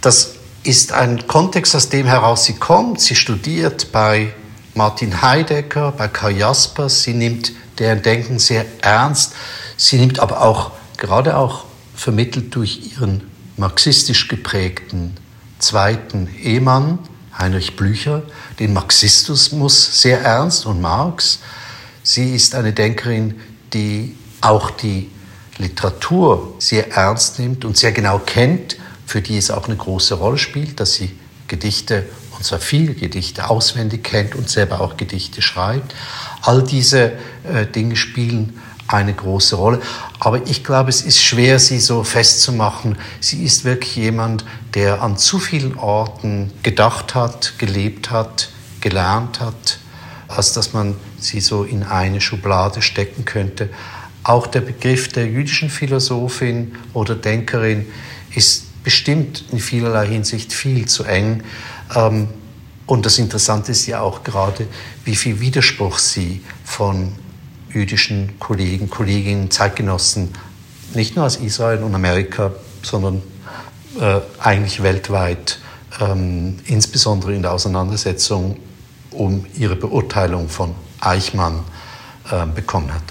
das 0.00 0.37
ist 0.68 0.92
ein 0.92 1.26
Kontext, 1.26 1.74
aus 1.74 1.88
dem 1.88 2.06
heraus 2.06 2.44
sie 2.44 2.52
kommt. 2.52 3.00
Sie 3.00 3.14
studiert 3.14 3.90
bei 3.90 4.34
Martin 4.74 5.22
Heidegger, 5.22 5.92
bei 5.92 6.08
Karl 6.08 6.36
Jaspers. 6.36 7.04
Sie 7.04 7.14
nimmt 7.14 7.52
deren 7.78 8.02
Denken 8.02 8.38
sehr 8.38 8.66
ernst. 8.82 9.32
Sie 9.78 9.96
nimmt 9.96 10.20
aber 10.20 10.42
auch, 10.42 10.72
gerade 10.98 11.38
auch 11.38 11.64
vermittelt 11.94 12.54
durch 12.54 12.92
ihren 12.92 13.30
marxistisch 13.56 14.28
geprägten 14.28 15.16
zweiten 15.58 16.28
Ehemann, 16.42 16.98
Heinrich 17.36 17.74
Blücher, 17.76 18.22
den 18.58 18.74
Marxismus 18.74 20.02
sehr 20.02 20.20
ernst 20.20 20.66
und 20.66 20.82
Marx. 20.82 21.38
Sie 22.02 22.34
ist 22.34 22.54
eine 22.54 22.74
Denkerin, 22.74 23.40
die 23.72 24.16
auch 24.42 24.70
die 24.70 25.10
Literatur 25.56 26.56
sehr 26.58 26.92
ernst 26.92 27.38
nimmt 27.38 27.64
und 27.64 27.78
sehr 27.78 27.92
genau 27.92 28.18
kennt, 28.18 28.76
für 29.08 29.22
die 29.22 29.38
es 29.38 29.50
auch 29.50 29.68
eine 29.68 29.76
große 29.76 30.16
Rolle 30.16 30.36
spielt, 30.36 30.80
dass 30.80 30.92
sie 30.92 31.10
Gedichte, 31.46 32.04
und 32.36 32.44
zwar 32.44 32.58
viele 32.58 32.92
Gedichte, 32.92 33.48
auswendig 33.48 34.04
kennt 34.04 34.34
und 34.34 34.50
selber 34.50 34.82
auch 34.82 34.98
Gedichte 34.98 35.40
schreibt. 35.40 35.94
All 36.42 36.62
diese 36.62 37.12
äh, 37.42 37.64
Dinge 37.74 37.96
spielen 37.96 38.60
eine 38.86 39.14
große 39.14 39.56
Rolle. 39.56 39.80
Aber 40.20 40.46
ich 40.46 40.62
glaube, 40.62 40.90
es 40.90 41.00
ist 41.00 41.22
schwer, 41.22 41.58
sie 41.58 41.80
so 41.80 42.04
festzumachen. 42.04 42.98
Sie 43.18 43.42
ist 43.44 43.64
wirklich 43.64 43.96
jemand, 43.96 44.44
der 44.74 45.00
an 45.00 45.16
zu 45.16 45.38
vielen 45.38 45.78
Orten 45.78 46.52
gedacht 46.62 47.14
hat, 47.14 47.54
gelebt 47.56 48.10
hat, 48.10 48.50
gelernt 48.82 49.40
hat, 49.40 49.78
als 50.28 50.52
dass 50.52 50.74
man 50.74 50.96
sie 51.18 51.40
so 51.40 51.64
in 51.64 51.82
eine 51.82 52.20
Schublade 52.20 52.82
stecken 52.82 53.24
könnte. 53.24 53.70
Auch 54.22 54.46
der 54.46 54.60
Begriff 54.60 55.08
der 55.08 55.26
jüdischen 55.26 55.70
Philosophin 55.70 56.74
oder 56.92 57.14
Denkerin 57.14 57.86
ist 58.34 58.67
bestimmt 58.88 59.44
in 59.52 59.58
vielerlei 59.58 60.06
Hinsicht 60.06 60.50
viel 60.50 60.86
zu 60.86 61.04
eng. 61.04 61.42
Ähm, 61.94 62.28
und 62.86 63.04
das 63.04 63.18
Interessante 63.18 63.72
ist 63.72 63.84
ja 63.84 64.00
auch 64.00 64.24
gerade, 64.24 64.66
wie 65.04 65.14
viel 65.14 65.40
Widerspruch 65.40 65.98
sie 65.98 66.40
von 66.64 67.12
jüdischen 67.70 68.38
Kollegen, 68.38 68.88
Kolleginnen, 68.88 69.50
Zeitgenossen, 69.50 70.30
nicht 70.94 71.16
nur 71.16 71.26
aus 71.26 71.36
Israel 71.36 71.82
und 71.82 71.94
Amerika, 71.94 72.52
sondern 72.82 73.20
äh, 74.00 74.20
eigentlich 74.38 74.82
weltweit, 74.82 75.58
ähm, 76.00 76.56
insbesondere 76.64 77.34
in 77.34 77.42
der 77.42 77.52
Auseinandersetzung 77.52 78.56
um 79.10 79.44
ihre 79.54 79.76
Beurteilung 79.76 80.48
von 80.48 80.74
Eichmann 81.00 81.62
äh, 82.30 82.46
bekommen 82.46 82.90
hat. 82.94 83.02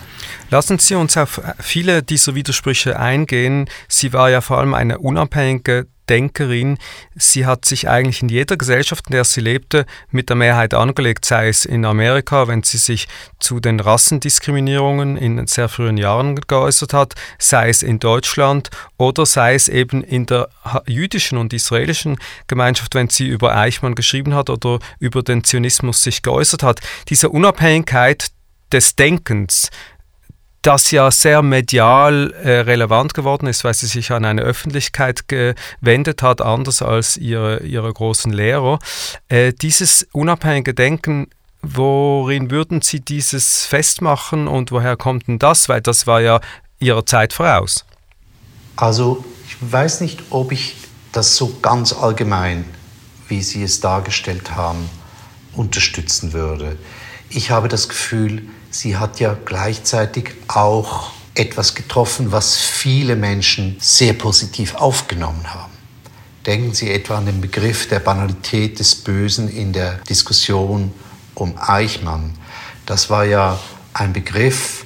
Lassen 0.49 0.79
Sie 0.79 0.95
uns 0.95 1.17
auf 1.17 1.41
viele 1.59 2.03
dieser 2.03 2.33
Widersprüche 2.33 2.97
eingehen. 2.97 3.69
Sie 3.89 4.13
war 4.13 4.29
ja 4.29 4.39
vor 4.39 4.59
allem 4.59 4.73
eine 4.73 4.99
unabhängige 4.99 5.87
Denkerin. 6.07 6.77
Sie 7.15 7.45
hat 7.45 7.65
sich 7.65 7.89
eigentlich 7.89 8.21
in 8.21 8.29
jeder 8.29 8.55
Gesellschaft, 8.55 9.07
in 9.07 9.11
der 9.11 9.25
sie 9.25 9.41
lebte, 9.41 9.85
mit 10.09 10.29
der 10.29 10.37
Mehrheit 10.37 10.73
angelegt, 10.73 11.25
sei 11.25 11.49
es 11.49 11.65
in 11.65 11.83
Amerika, 11.83 12.47
wenn 12.47 12.63
sie 12.63 12.77
sich 12.77 13.09
zu 13.39 13.59
den 13.59 13.81
Rassendiskriminierungen 13.81 15.17
in 15.17 15.45
sehr 15.47 15.67
frühen 15.67 15.97
Jahren 15.97 16.35
geäußert 16.35 16.93
hat, 16.93 17.15
sei 17.39 17.67
es 17.67 17.83
in 17.83 17.99
Deutschland 17.99 18.69
oder 18.97 19.25
sei 19.25 19.53
es 19.53 19.67
eben 19.67 20.01
in 20.01 20.27
der 20.27 20.47
jüdischen 20.85 21.37
und 21.37 21.51
israelischen 21.51 22.17
Gemeinschaft, 22.47 22.95
wenn 22.95 23.09
sie 23.09 23.27
über 23.27 23.57
Eichmann 23.57 23.95
geschrieben 23.95 24.33
hat 24.33 24.49
oder 24.49 24.79
über 24.99 25.23
den 25.23 25.43
Zionismus 25.43 26.03
sich 26.03 26.21
geäußert 26.21 26.63
hat. 26.63 26.79
Diese 27.09 27.27
Unabhängigkeit 27.27 28.27
des 28.71 28.95
Denkens, 28.95 29.69
das 30.61 30.91
ja 30.91 31.11
sehr 31.11 31.41
medial 31.41 32.31
äh, 32.31 32.59
relevant 32.61 33.13
geworden 33.13 33.47
ist, 33.47 33.63
weil 33.63 33.73
sie 33.73 33.87
sich 33.87 34.11
an 34.11 34.25
eine 34.25 34.41
Öffentlichkeit 34.41 35.27
gewendet 35.27 36.21
hat, 36.21 36.41
anders 36.41 36.81
als 36.81 37.17
ihre, 37.17 37.59
ihre 37.63 37.91
großen 37.91 38.31
Lehrer. 38.31 38.79
Äh, 39.29 39.53
dieses 39.53 40.07
unabhängige 40.11 40.73
Denken, 40.73 41.27
worin 41.61 42.51
würden 42.51 42.81
Sie 42.81 42.99
dieses 42.99 43.65
festmachen 43.65 44.47
und 44.47 44.71
woher 44.71 44.95
kommt 44.95 45.27
denn 45.27 45.39
das? 45.39 45.69
Weil 45.69 45.81
das 45.81 46.07
war 46.07 46.21
ja 46.21 46.39
Ihrer 46.79 47.05
Zeit 47.05 47.33
voraus. 47.33 47.85
Also 48.75 49.25
ich 49.47 49.57
weiß 49.59 50.01
nicht, 50.01 50.23
ob 50.29 50.51
ich 50.51 50.75
das 51.11 51.35
so 51.35 51.57
ganz 51.61 51.93
allgemein, 51.93 52.65
wie 53.27 53.41
Sie 53.41 53.63
es 53.63 53.79
dargestellt 53.79 54.55
haben, 54.55 54.89
unterstützen 55.53 56.33
würde. 56.33 56.77
Ich 57.29 57.49
habe 57.51 57.67
das 57.67 57.89
Gefühl, 57.89 58.43
sie 58.69 58.97
hat 58.97 59.19
ja 59.19 59.37
gleichzeitig 59.45 60.31
auch 60.47 61.11
etwas 61.35 61.75
getroffen, 61.75 62.31
was 62.31 62.55
viele 62.55 63.15
Menschen 63.15 63.77
sehr 63.79 64.13
positiv 64.13 64.75
aufgenommen 64.75 65.53
haben. 65.53 65.71
Denken 66.45 66.73
Sie 66.73 66.89
etwa 66.89 67.17
an 67.17 67.25
den 67.25 67.41
Begriff 67.41 67.89
der 67.89 67.99
Banalität 67.99 68.79
des 68.79 68.95
Bösen 68.95 69.49
in 69.49 69.73
der 69.73 69.97
Diskussion 70.09 70.93
um 71.35 71.55
Eichmann. 71.57 72.33
Das 72.85 73.09
war 73.09 73.25
ja 73.25 73.59
ein 73.93 74.13
Begriff, 74.13 74.85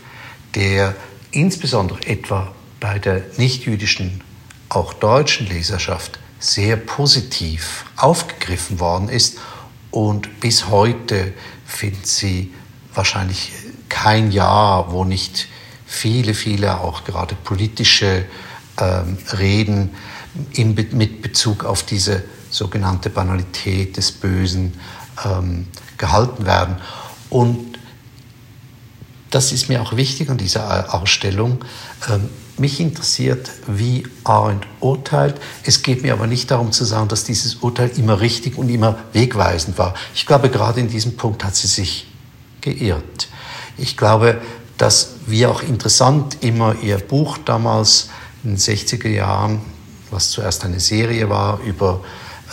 der 0.56 0.96
insbesondere 1.30 2.02
etwa 2.08 2.52
bei 2.80 3.00
der 3.00 3.22
nichtjüdischen, 3.38 4.22
auch 4.70 4.94
deutschen 4.94 5.48
Leserschaft 5.48 6.20
sehr 6.40 6.76
positiv 6.76 7.86
aufgegriffen 7.96 8.80
worden 8.80 9.08
ist 9.08 9.38
und 9.92 10.40
bis 10.40 10.68
heute 10.68 11.34
findet 11.66 12.08
sie 12.08 12.52
wahrscheinlich 12.94 13.52
kein 13.92 14.32
Jahr, 14.32 14.92
wo 14.92 15.04
nicht 15.04 15.48
viele, 15.86 16.34
viele 16.34 16.80
auch 16.80 17.04
gerade 17.04 17.36
politische 17.36 18.26
ähm, 18.80 19.18
Reden 19.38 19.92
in, 20.54 20.74
mit 20.94 21.22
Bezug 21.22 21.66
auf 21.66 21.84
diese 21.84 22.24
sogenannte 22.50 23.10
Banalität 23.10 23.98
des 23.98 24.14
Bösen 24.14 24.80
ähm, 25.26 25.68
gehalten 25.98 26.46
werden. 26.46 26.78
Und 27.30 27.78
das 29.30 29.52
ist 29.52 29.68
mir 29.68 29.82
auch 29.82 29.96
wichtig 29.98 30.30
an 30.30 30.38
dieser 30.38 30.94
Ausstellung. 30.94 31.64
Ähm, 32.10 32.30
mich 32.58 32.80
interessiert, 32.80 33.50
wie 33.68 34.08
Arendt 34.24 34.68
urteilt. 34.80 35.36
Es 35.64 35.84
geht 35.84 36.02
mir 36.02 36.14
aber 36.14 36.28
nicht 36.28 36.50
darum 36.50 36.72
zu 36.72 36.86
sagen, 36.86 37.10
dass 37.10 37.26
dieses 37.26 37.56
Urteil 37.56 37.90
immer 37.98 38.22
richtig 38.22 38.58
und 38.58 38.70
immer 38.70 39.00
wegweisend 39.12 39.78
war. 39.78 39.96
Ich 40.16 40.26
glaube, 40.26 40.50
gerade 40.50 40.80
in 40.80 40.88
diesem 40.88 41.18
Punkt 41.18 41.44
hat 41.44 41.56
sie 41.56 41.68
sich 41.68 42.08
geirrt. 42.62 43.28
Ich 43.78 43.98
glaube, 43.98 44.42
dass 44.78 45.16
wie 45.28 45.46
auch 45.46 45.62
interessant 45.62 46.38
immer 46.42 46.75
ihr 46.82 46.98
Buch 46.98 47.38
damals 47.38 48.10
in 48.44 48.51
den 48.51 48.58
60er 48.58 49.10
Jahren, 49.10 49.62
was 50.10 50.32
zuerst 50.32 50.66
eine 50.66 50.80
Serie 50.80 51.30
war 51.30 51.60
über 51.60 52.01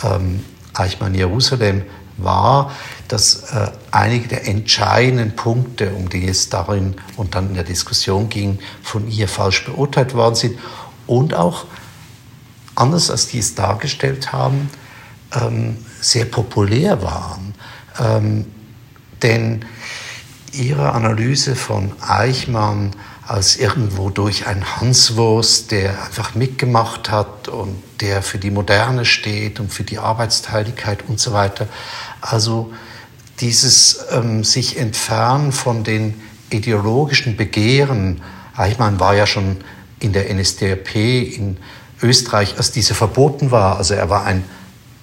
ähm, 0.03 0.43
Eichmann 0.73 1.15
Jerusalem, 1.15 1.83
war, 2.17 2.71
dass 3.07 3.43
äh, 3.51 3.71
einige 3.91 4.27
der 4.27 4.47
entscheidenden 4.47 5.35
Punkte, 5.35 5.91
um 5.91 6.09
die 6.09 6.27
es 6.27 6.49
darin 6.49 6.95
und 7.17 7.35
dann 7.35 7.49
in 7.49 7.53
der 7.55 7.63
Diskussion 7.63 8.29
ging, 8.29 8.59
von 8.83 9.09
ihr 9.09 9.27
falsch 9.27 9.65
beurteilt 9.65 10.13
worden 10.13 10.35
sind 10.35 10.59
und 11.07 11.33
auch 11.33 11.65
anders 12.75 13.09
als 13.09 13.27
die 13.27 13.39
es 13.39 13.55
dargestellt 13.55 14.31
haben, 14.31 14.69
ähm, 15.33 15.77
sehr 16.01 16.25
populär 16.25 17.01
waren. 17.01 17.53
Ähm, 17.99 18.45
denn 19.21 19.65
Ihre 20.53 20.93
Analyse 20.93 21.55
von 21.55 21.91
Eichmann 22.01 22.91
als 23.27 23.57
irgendwo 23.57 24.09
durch 24.09 24.47
ein 24.47 24.65
Hanswurst, 24.77 25.71
der 25.71 26.03
einfach 26.03 26.33
mitgemacht 26.33 27.11
hat 27.11 27.47
und 27.47 27.81
der 28.01 28.23
für 28.23 28.39
die 28.39 28.49
Moderne 28.49 29.05
steht 29.05 29.59
und 29.59 29.71
für 29.71 29.83
die 29.83 29.99
Arbeitsteiligkeit 29.99 31.03
und 31.07 31.19
so 31.19 31.33
weiter. 31.33 31.67
Also 32.21 32.73
dieses 33.39 34.05
ähm, 34.11 34.43
sich 34.43 34.77
entfernen 34.77 35.51
von 35.51 35.83
den 35.83 36.19
ideologischen 36.49 37.37
Begehren. 37.37 38.21
Eichmann 38.55 38.99
war 38.99 39.15
ja 39.15 39.27
schon 39.27 39.57
in 39.99 40.13
der 40.13 40.33
NSDAP 40.33 40.95
in 40.95 41.57
Österreich, 42.01 42.57
als 42.57 42.71
diese 42.71 42.95
verboten 42.95 43.51
war. 43.51 43.77
Also 43.77 43.93
er 43.93 44.09
war 44.09 44.25
ein 44.25 44.43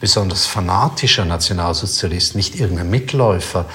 besonders 0.00 0.46
fanatischer 0.46 1.24
Nationalsozialist, 1.24 2.34
nicht 2.34 2.58
irgendein 2.58 2.90
Mitläufer. 2.90 3.66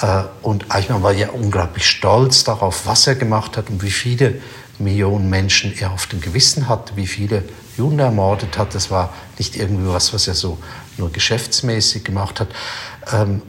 Äh, 0.00 0.24
und 0.42 0.74
Eichmann 0.74 1.02
war 1.02 1.12
ja 1.12 1.30
unglaublich 1.30 1.86
stolz 1.88 2.44
darauf, 2.44 2.86
was 2.86 3.06
er 3.06 3.14
gemacht 3.14 3.56
hat 3.56 3.70
und 3.70 3.82
wie 3.82 3.90
viele 3.90 4.40
Millionen 4.78 5.30
Menschen 5.30 5.72
er 5.78 5.92
auf 5.92 6.06
dem 6.06 6.20
Gewissen 6.20 6.68
hatte, 6.68 6.96
wie 6.96 7.06
viele 7.06 7.44
Juden 7.76 7.98
er 7.98 8.06
ermordet 8.06 8.58
hat. 8.58 8.74
Das 8.74 8.90
war 8.90 9.12
nicht 9.38 9.56
irgendwie 9.56 9.88
was, 9.88 10.12
was 10.12 10.28
er 10.28 10.34
so 10.34 10.58
nur 10.98 11.10
geschäftsmäßig 11.10 12.04
gemacht 12.04 12.40
hat. 12.40 12.48
Ähm, 13.12 13.42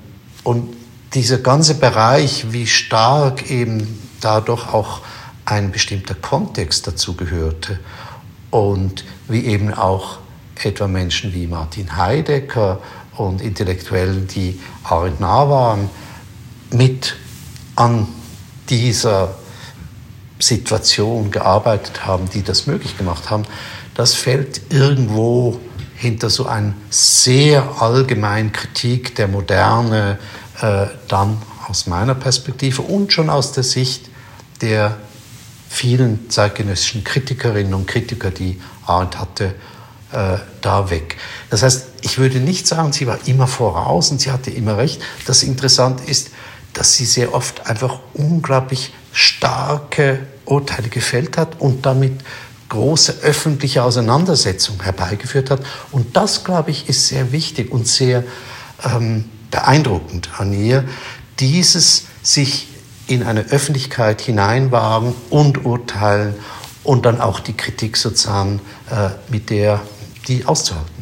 und 0.44 0.76
dieser 1.14 1.38
ganze 1.38 1.76
Bereich, 1.76 2.52
wie 2.52 2.68
stark 2.68 3.50
eben 3.50 4.00
dadurch 4.22 4.74
auch 4.74 5.02
ein 5.46 5.72
bestimmter 5.72 6.16
Kontext 6.16 6.88
dazu 6.88 7.16
gehörte 7.16 7.80
und 8.52 9.06
wie 9.28 9.46
eben 9.46 9.74
auch 9.74 10.20
etwa 10.64 10.88
Menschen 10.88 11.34
wie 11.34 11.48
Martin 11.48 11.96
Heidegger 11.96 12.80
und 13.16 13.42
Intellektuellen, 13.42 14.28
die 14.28 14.60
Arendt 14.84 15.20
nah 15.20 15.50
waren, 15.50 15.90
mit 16.72 17.16
an 17.76 18.08
dieser 18.70 19.36
Situation 20.40 21.32
gearbeitet 21.32 22.06
haben, 22.06 22.30
die 22.30 22.44
das 22.44 22.68
möglich 22.68 22.98
gemacht 22.98 23.30
haben, 23.30 23.44
das 23.96 24.14
fällt 24.14 24.72
irgendwo 24.72 25.60
hinter 25.96 26.30
so 26.30 26.46
einer 26.46 26.74
sehr 26.90 27.82
allgemeinen 27.82 28.52
Kritik 28.52 29.16
der 29.16 29.28
Moderne, 29.28 30.20
äh, 30.62 30.86
dann 31.08 31.42
aus 31.68 31.88
meiner 31.88 32.14
Perspektive 32.14 32.84
und 32.84 33.12
schon 33.12 33.30
aus 33.30 33.52
der 33.52 33.64
Sicht 33.64 34.10
der 34.62 34.98
vielen 35.70 36.30
zeitgenössischen 36.30 37.04
Kritikerinnen 37.04 37.74
und 37.74 37.88
Kritiker, 37.88 38.32
die 38.32 38.62
Arendt 38.86 39.20
hatte, 39.20 39.56
äh, 40.12 40.38
da 40.62 40.90
weg. 40.90 41.18
Das 41.50 41.64
heißt, 41.64 41.88
ich 42.02 42.18
würde 42.18 42.40
nicht 42.40 42.68
sagen, 42.68 42.94
sie 42.94 43.08
war 43.08 43.20
immer 43.26 43.48
voraus 43.48 44.12
und 44.12 44.22
sie 44.22 44.32
hatte 44.32 44.52
immer 44.52 44.78
recht. 44.78 45.02
Das 45.26 45.44
Interessante 45.44 46.10
ist, 46.10 46.30
dass 46.74 46.96
sie 46.96 47.06
sehr 47.06 47.34
oft 47.34 47.68
einfach 47.68 48.00
unglaublich 48.14 48.94
starke 49.12 50.20
Urteile 50.46 50.90
gefällt 50.90 51.38
hat 51.38 51.60
und 51.60 51.86
damit 51.86 52.22
große 52.70 53.20
öffentliche 53.22 53.84
Auseinandersetzung 53.84 54.82
herbeigeführt 54.84 55.50
hat. 55.50 55.62
Und 55.92 56.16
das, 56.16 56.44
glaube 56.44 56.72
ich, 56.72 56.90
ist 56.90 57.08
sehr 57.08 57.32
wichtig 57.32 57.72
und 57.72 57.88
sehr 57.88 58.24
ähm, 58.84 59.26
beeindruckend 59.52 60.30
an 60.38 60.54
ihr, 60.54 60.84
dieses 61.40 62.06
sich 62.22 62.68
in 63.08 63.24
eine 63.24 63.46
Öffentlichkeit 63.46 64.22
hineinwagen 64.22 65.14
und 65.30 65.66
urteilen 65.66 66.36
und 66.84 67.06
dann 67.06 67.22
auch 67.22 67.40
die 67.40 67.54
Kritik 67.54 67.96
sozusagen 67.98 68.60
äh, 68.92 69.10
mit 69.30 69.50
der 69.50 69.82
die 70.28 70.46
auszuhalten. 70.46 70.97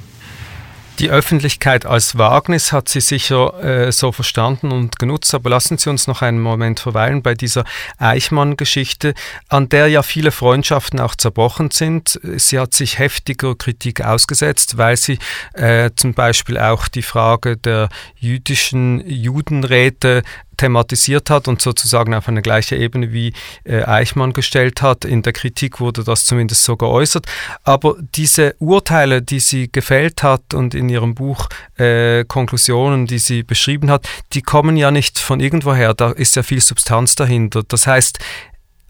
Die 0.99 1.09
Öffentlichkeit 1.09 1.85
als 1.85 2.17
Wagnis 2.17 2.71
hat 2.71 2.87
sie 2.87 3.01
sicher 3.01 3.61
äh, 3.61 3.91
so 3.91 4.13
verstanden 4.13 4.71
und 4.71 4.97
genutzt, 4.97 5.33
aber 5.35 5.49
lassen 5.49 5.77
Sie 5.77 5.89
uns 5.89 6.07
noch 6.07 6.21
einen 6.21 6.39
Moment 6.39 6.79
verweilen 6.79 7.21
bei 7.21 7.33
dieser 7.33 7.65
Eichmann-Geschichte, 7.97 9.13
an 9.49 9.67
der 9.67 9.87
ja 9.87 10.03
viele 10.03 10.31
Freundschaften 10.31 11.01
auch 11.01 11.15
zerbrochen 11.15 11.71
sind. 11.71 12.17
Sie 12.37 12.57
hat 12.57 12.73
sich 12.73 12.97
heftiger 12.97 13.55
Kritik 13.55 14.05
ausgesetzt, 14.05 14.77
weil 14.77 14.95
sie 14.95 15.19
äh, 15.53 15.89
zum 15.97 16.13
Beispiel 16.13 16.57
auch 16.57 16.87
die 16.87 17.01
Frage 17.01 17.57
der 17.57 17.89
jüdischen 18.15 19.05
Judenräte 19.05 20.23
thematisiert 20.57 21.29
hat 21.29 21.47
und 21.47 21.61
sozusagen 21.61 22.13
auf 22.13 22.27
eine 22.27 22.41
gleiche 22.41 22.75
Ebene 22.75 23.13
wie 23.13 23.33
äh, 23.63 23.83
Eichmann 23.83 24.33
gestellt 24.33 24.81
hat. 24.81 25.05
In 25.05 25.21
der 25.21 25.33
Kritik 25.33 25.79
wurde 25.79 26.03
das 26.03 26.25
zumindest 26.25 26.63
so 26.63 26.77
geäußert. 26.77 27.25
Aber 27.63 27.95
diese 28.15 28.55
Urteile, 28.59 29.21
die 29.21 29.39
sie 29.39 29.71
gefällt 29.71 30.23
hat 30.23 30.53
und 30.53 30.73
in 30.73 30.89
ihrem 30.89 31.15
Buch 31.15 31.47
äh, 31.77 32.23
Konklusionen, 32.25 33.05
die 33.05 33.19
sie 33.19 33.43
beschrieben 33.43 33.89
hat, 33.89 34.07
die 34.33 34.41
kommen 34.41 34.77
ja 34.77 34.91
nicht 34.91 35.19
von 35.19 35.39
irgendwoher. 35.39 35.93
Da 35.93 36.11
ist 36.11 36.35
ja 36.35 36.43
viel 36.43 36.61
Substanz 36.61 37.15
dahinter. 37.15 37.63
Das 37.67 37.87
heißt, 37.87 38.19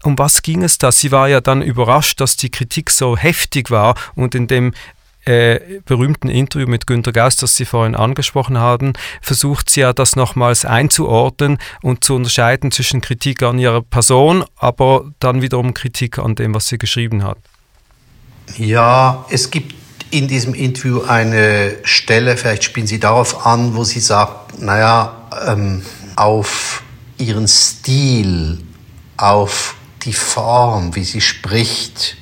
um 0.02 0.18
was 0.18 0.42
ging 0.42 0.62
es 0.62 0.78
da? 0.78 0.92
Sie 0.92 1.10
war 1.10 1.28
ja 1.28 1.40
dann 1.40 1.62
überrascht, 1.62 2.20
dass 2.20 2.36
die 2.36 2.50
Kritik 2.50 2.90
so 2.90 3.16
heftig 3.16 3.70
war 3.70 3.96
und 4.14 4.34
in 4.34 4.46
dem 4.46 4.72
äh, 5.26 5.80
berühmten 5.84 6.28
Interview 6.28 6.66
mit 6.66 6.86
Günter 6.86 7.12
Gauss, 7.12 7.36
das 7.36 7.56
Sie 7.56 7.64
vorhin 7.64 7.94
angesprochen 7.94 8.58
haben, 8.58 8.92
versucht 9.20 9.70
sie 9.70 9.80
ja 9.80 9.92
das 9.92 10.16
nochmals 10.16 10.64
einzuordnen 10.64 11.58
und 11.82 12.04
zu 12.04 12.14
unterscheiden 12.14 12.70
zwischen 12.70 13.00
Kritik 13.00 13.42
an 13.42 13.58
ihrer 13.58 13.82
Person, 13.82 14.44
aber 14.56 15.10
dann 15.18 15.42
wiederum 15.42 15.74
Kritik 15.74 16.18
an 16.18 16.34
dem, 16.34 16.54
was 16.54 16.68
sie 16.68 16.78
geschrieben 16.78 17.24
hat. 17.24 17.38
Ja, 18.56 19.26
es 19.30 19.50
gibt 19.50 19.74
in 20.10 20.28
diesem 20.28 20.54
Interview 20.54 21.02
eine 21.02 21.76
Stelle, 21.82 22.36
vielleicht 22.36 22.64
spielen 22.64 22.86
Sie 22.86 23.00
darauf 23.00 23.44
an, 23.44 23.74
wo 23.74 23.82
sie 23.82 24.00
sagt, 24.00 24.60
naja, 24.60 25.28
ähm, 25.46 25.82
auf 26.14 26.82
ihren 27.18 27.48
Stil, 27.48 28.60
auf 29.16 29.74
die 30.04 30.12
Form, 30.12 30.94
wie 30.94 31.04
sie 31.04 31.20
spricht, 31.20 32.16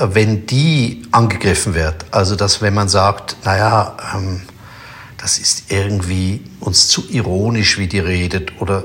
wenn 0.00 0.46
die 0.46 1.02
angegriffen 1.12 1.74
wird, 1.74 2.06
also 2.10 2.36
dass 2.36 2.62
wenn 2.62 2.74
man 2.74 2.88
sagt, 2.88 3.36
naja, 3.44 3.96
ähm, 4.14 4.42
das 5.18 5.38
ist 5.38 5.64
irgendwie 5.70 6.42
uns 6.60 6.88
zu 6.88 7.04
ironisch, 7.10 7.78
wie 7.78 7.86
die 7.86 7.98
redet, 7.98 8.60
oder 8.60 8.84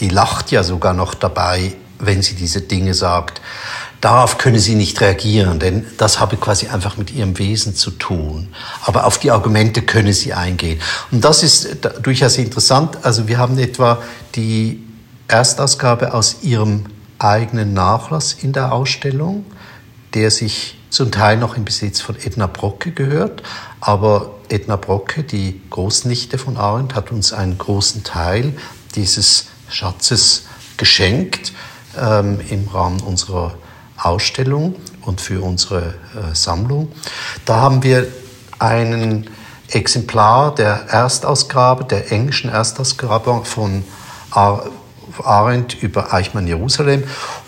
die 0.00 0.08
lacht 0.08 0.50
ja 0.50 0.62
sogar 0.64 0.92
noch 0.92 1.14
dabei, 1.14 1.72
wenn 1.98 2.20
sie 2.20 2.34
diese 2.34 2.60
Dinge 2.60 2.94
sagt, 2.94 3.40
darauf 4.00 4.38
könne 4.38 4.58
sie 4.58 4.74
nicht 4.74 5.00
reagieren, 5.00 5.58
denn 5.58 5.86
das 5.98 6.20
habe 6.20 6.36
quasi 6.36 6.68
einfach 6.68 6.96
mit 6.96 7.12
ihrem 7.12 7.38
Wesen 7.38 7.74
zu 7.74 7.92
tun. 7.92 8.48
Aber 8.84 9.06
auf 9.06 9.18
die 9.18 9.30
Argumente 9.30 9.82
könne 9.82 10.12
sie 10.12 10.34
eingehen. 10.34 10.80
Und 11.10 11.24
das 11.24 11.42
ist 11.42 11.78
durchaus 12.02 12.36
interessant. 12.36 12.98
Also 13.02 13.28
wir 13.28 13.38
haben 13.38 13.58
etwa 13.58 14.02
die 14.34 14.84
Erstausgabe 15.28 16.12
aus 16.12 16.38
ihrem 16.42 16.84
eigenen 17.18 17.72
Nachlass 17.72 18.34
in 18.34 18.52
der 18.52 18.72
Ausstellung 18.72 19.44
der 20.16 20.30
sich 20.30 20.78
zum 20.88 21.12
Teil 21.12 21.36
noch 21.36 21.58
im 21.58 21.66
Besitz 21.66 22.00
von 22.00 22.16
Edna 22.16 22.46
Brocke 22.46 22.90
gehört. 22.90 23.42
Aber 23.80 24.30
Edna 24.48 24.76
Brocke, 24.76 25.22
die 25.22 25.60
Großnichte 25.68 26.38
von 26.38 26.56
Arendt, 26.56 26.94
hat 26.94 27.12
uns 27.12 27.34
einen 27.34 27.58
großen 27.58 28.02
Teil 28.02 28.54
dieses 28.94 29.48
Schatzes 29.68 30.46
geschenkt 30.78 31.52
ähm, 32.00 32.40
im 32.48 32.66
Rahmen 32.68 33.00
unserer 33.00 33.58
Ausstellung 33.98 34.76
und 35.02 35.20
für 35.20 35.42
unsere 35.42 35.82
äh, 36.14 36.34
Sammlung. 36.34 36.90
Da 37.44 37.56
haben 37.56 37.82
wir 37.82 38.08
einen 38.58 39.28
Exemplar 39.68 40.54
der 40.54 40.86
Erstausgabe, 40.88 41.84
der 41.84 42.10
englischen 42.10 42.48
Erstausgabe 42.48 43.44
von 43.44 43.84
Arendt 44.30 45.82
über 45.82 46.14
Eichmann 46.14 46.46
Jerusalem 46.46 47.04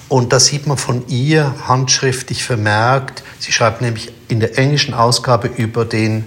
und 0.08 0.32
da 0.32 0.40
sieht 0.40 0.66
man 0.66 0.78
von 0.78 1.06
ihr 1.08 1.54
handschriftlich 1.66 2.42
vermerkt, 2.42 3.22
sie 3.38 3.52
schreibt 3.52 3.82
nämlich 3.82 4.10
in 4.28 4.40
der 4.40 4.58
englischen 4.58 4.94
Ausgabe 4.94 5.48
über 5.48 5.84
den 5.84 6.24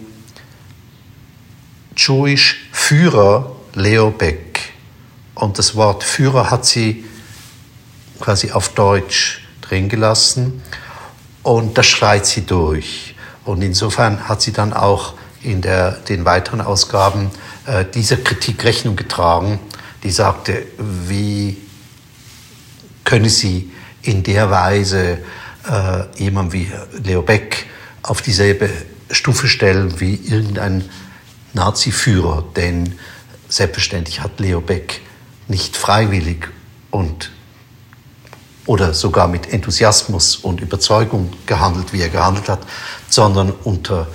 Jewish 1.95 2.69
Führer 2.71 3.55
Leo 3.73 4.11
Beck. 4.11 4.73
Und 5.33 5.57
das 5.57 5.75
Wort 5.75 6.03
Führer 6.03 6.51
hat 6.51 6.65
sie 6.65 7.05
quasi 8.19 8.51
auf 8.51 8.69
Deutsch 8.69 9.41
drin 9.61 9.89
gelassen. 9.89 10.61
Und 11.43 11.77
das 11.77 11.87
schreit 11.87 12.25
sie 12.25 12.45
durch. 12.45 13.15
Und 13.45 13.63
insofern 13.63 14.27
hat 14.29 14.41
sie 14.41 14.53
dann 14.53 14.73
auch 14.73 15.13
in 15.41 15.61
der, 15.61 15.93
den 15.93 16.25
weiteren 16.25 16.61
Ausgaben 16.61 17.31
äh, 17.65 17.83
dieser 17.85 18.17
Kritik 18.17 18.63
Rechnung 18.63 18.95
getragen, 18.95 19.59
die 20.03 20.11
sagte, 20.11 20.65
wie 20.77 21.57
könne 23.11 23.29
sie 23.29 23.69
in 24.03 24.23
der 24.23 24.51
Weise 24.51 25.17
äh, 25.69 26.03
jemand 26.17 26.53
wie 26.53 26.71
Leo 27.03 27.21
Beck 27.21 27.65
auf 28.03 28.21
dieselbe 28.21 28.69
Stufe 29.09 29.49
stellen 29.49 29.99
wie 29.99 30.15
irgendein 30.15 30.89
Nazi-Führer, 31.51 32.45
denn 32.55 32.97
selbstverständlich 33.49 34.21
hat 34.21 34.39
Leo 34.39 34.61
Beck 34.61 35.01
nicht 35.49 35.75
freiwillig 35.75 36.47
und 36.89 37.31
oder 38.65 38.93
sogar 38.93 39.27
mit 39.27 39.51
Enthusiasmus 39.51 40.37
und 40.37 40.61
Überzeugung 40.61 41.33
gehandelt, 41.45 41.91
wie 41.91 41.99
er 41.99 42.07
gehandelt 42.07 42.47
hat, 42.47 42.61
sondern 43.09 43.51
unter 43.51 44.07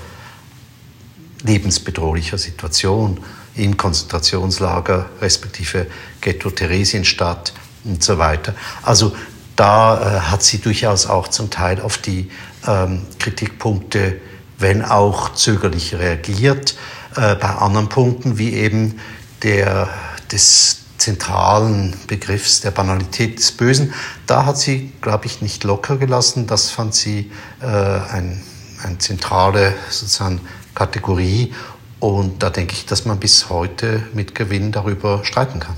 lebensbedrohlicher 1.43 2.39
Situation 2.39 3.21
im 3.57 3.77
Konzentrationslager 3.77 5.11
respektive 5.21 5.87
Ghetto 6.23 6.49
Theresienstadt 6.49 7.53
und 7.85 8.03
so 8.03 8.19
weiter. 8.19 8.55
Also 8.83 9.15
da 9.57 9.97
äh, 9.99 10.21
hat 10.21 10.43
sie 10.43 10.59
durchaus 10.59 11.07
auch 11.07 11.29
zum 11.29 11.51
Teil 11.51 11.81
auf 11.81 11.99
die 11.99 12.31
ähm, 12.67 13.03
Kritikpunkte, 13.19 14.21
wenn 14.59 14.85
auch 14.85 15.35
zögerlich 15.35 15.95
reagiert. 15.95 16.77
Äh, 17.17 17.35
bei 17.37 17.49
anderen 17.49 17.89
Punkten, 17.89 18.39
wie 18.39 18.53
eben 18.53 19.01
der, 19.43 19.89
des 20.31 20.83
zentralen 20.99 21.95
Begriffs 22.07 22.61
der 22.61 22.71
Banalität 22.71 23.39
des 23.39 23.53
Bösen, 23.53 23.95
da 24.27 24.45
hat 24.45 24.59
sie, 24.59 24.93
glaube 25.01 25.27
ich, 25.27 25.41
nicht 25.41 25.65
locker 25.65 25.97
gelassen. 25.97 26.47
Das 26.47 26.71
fand 26.71 26.95
sie 26.95 27.31
äh, 27.61 27.67
ein, 27.67 28.43
eine 28.83 28.99
zentrale 28.99 29.75
sozusagen 29.91 30.41
Kategorie. 30.75 31.55
Und 31.99 32.43
da 32.43 32.51
denke 32.51 32.75
ich, 32.75 32.85
dass 32.85 33.07
man 33.07 33.19
bis 33.19 33.49
heute 33.49 34.03
mit 34.13 34.35
Gewinn 34.35 34.71
darüber 34.71 35.25
streiten 35.25 35.61
kann. 35.61 35.77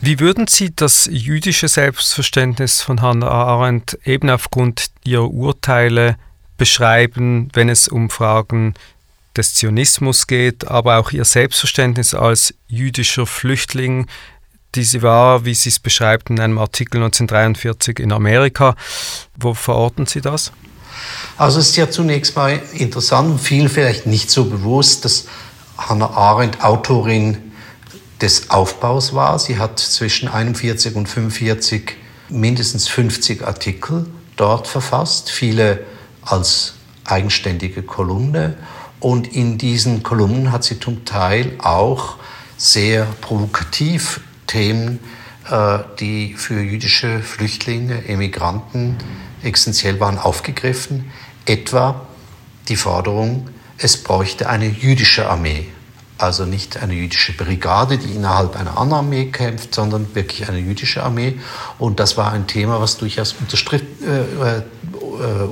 Wie 0.00 0.20
würden 0.20 0.46
Sie 0.46 0.74
das 0.74 1.08
jüdische 1.10 1.66
Selbstverständnis 1.66 2.82
von 2.82 3.02
Hannah 3.02 3.28
Arendt 3.28 3.98
eben 4.04 4.30
aufgrund 4.30 4.90
ihrer 5.04 5.28
Urteile 5.28 6.16
beschreiben, 6.56 7.48
wenn 7.52 7.68
es 7.68 7.88
um 7.88 8.08
Fragen 8.08 8.74
des 9.36 9.54
Zionismus 9.54 10.28
geht, 10.28 10.68
aber 10.68 10.98
auch 10.98 11.10
ihr 11.10 11.24
Selbstverständnis 11.24 12.14
als 12.14 12.54
jüdischer 12.68 13.26
Flüchtling, 13.26 14.06
die 14.76 14.84
sie 14.84 15.02
war, 15.02 15.44
wie 15.44 15.54
sie 15.54 15.70
es 15.70 15.80
beschreibt 15.80 16.30
in 16.30 16.38
einem 16.38 16.58
Artikel 16.58 16.98
1943 16.98 17.98
in 17.98 18.12
Amerika. 18.12 18.76
Wo 19.36 19.52
verorten 19.52 20.06
Sie 20.06 20.20
das? 20.20 20.52
Also 21.36 21.58
es 21.58 21.70
ist 21.70 21.76
ja 21.76 21.90
zunächst 21.90 22.36
mal 22.36 22.60
interessant 22.72 23.30
und 23.30 23.40
vielen 23.40 23.68
vielleicht 23.68 24.06
nicht 24.06 24.30
so 24.30 24.44
bewusst, 24.44 25.04
dass 25.04 25.26
Hannah 25.76 26.10
Arendt 26.10 26.62
Autorin 26.62 27.47
des 28.20 28.50
Aufbaus 28.50 29.14
war. 29.14 29.38
Sie 29.38 29.58
hat 29.58 29.78
zwischen 29.78 30.28
41 30.28 30.94
und 30.96 31.08
45 31.08 31.96
mindestens 32.28 32.88
50 32.88 33.46
Artikel 33.46 34.06
dort 34.36 34.66
verfasst, 34.66 35.30
viele 35.30 35.80
als 36.22 36.74
eigenständige 37.04 37.82
Kolumne. 37.82 38.56
Und 39.00 39.32
in 39.32 39.58
diesen 39.58 40.02
Kolumnen 40.02 40.52
hat 40.52 40.64
sie 40.64 40.80
zum 40.80 41.04
Teil 41.04 41.52
auch 41.58 42.16
sehr 42.56 43.06
provokativ 43.20 44.20
Themen, 44.46 44.98
äh, 45.48 45.78
die 46.00 46.34
für 46.34 46.60
jüdische 46.60 47.20
Flüchtlinge, 47.20 48.08
Emigranten 48.08 48.96
essentiell 49.42 50.00
waren, 50.00 50.18
aufgegriffen. 50.18 51.10
Etwa 51.46 52.06
die 52.68 52.76
Forderung, 52.76 53.48
es 53.78 54.02
bräuchte 54.02 54.48
eine 54.48 54.66
jüdische 54.66 55.30
Armee. 55.30 55.68
Also 56.18 56.44
nicht 56.44 56.82
eine 56.82 56.94
jüdische 56.94 57.32
Brigade, 57.32 57.96
die 57.96 58.12
innerhalb 58.12 58.56
einer 58.56 58.76
anderen 58.76 59.04
Armee 59.04 59.26
kämpft, 59.26 59.72
sondern 59.72 60.12
wirklich 60.16 60.48
eine 60.48 60.58
jüdische 60.58 61.04
Armee. 61.04 61.38
Und 61.78 62.00
das 62.00 62.16
war 62.16 62.32
ein 62.32 62.48
Thema, 62.48 62.80
was 62.80 62.96
durchaus 62.96 63.36
äh, 63.72 63.76
äh, 63.76 64.62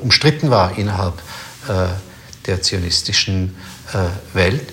umstritten 0.02 0.50
war 0.50 0.76
innerhalb 0.76 1.14
äh, 1.68 1.86
der 2.46 2.62
zionistischen 2.62 3.54
äh, 3.92 4.34
Welt. 4.34 4.72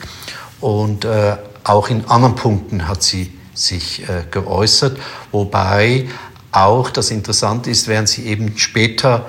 Und 0.60 1.06
äh, 1.06 1.38
auch 1.64 1.90
in 1.90 2.06
anderen 2.06 2.36
Punkten 2.36 2.88
hat 2.88 3.04
sie 3.04 3.32
sich 3.54 4.10
äh, 4.10 4.24
geäußert, 4.32 4.98
wobei 5.32 6.10
auch 6.52 6.90
das 6.90 7.12
Interessante 7.12 7.70
ist, 7.70 7.88
während 7.88 8.10
sie 8.10 8.26
eben 8.26 8.58
später 8.58 9.26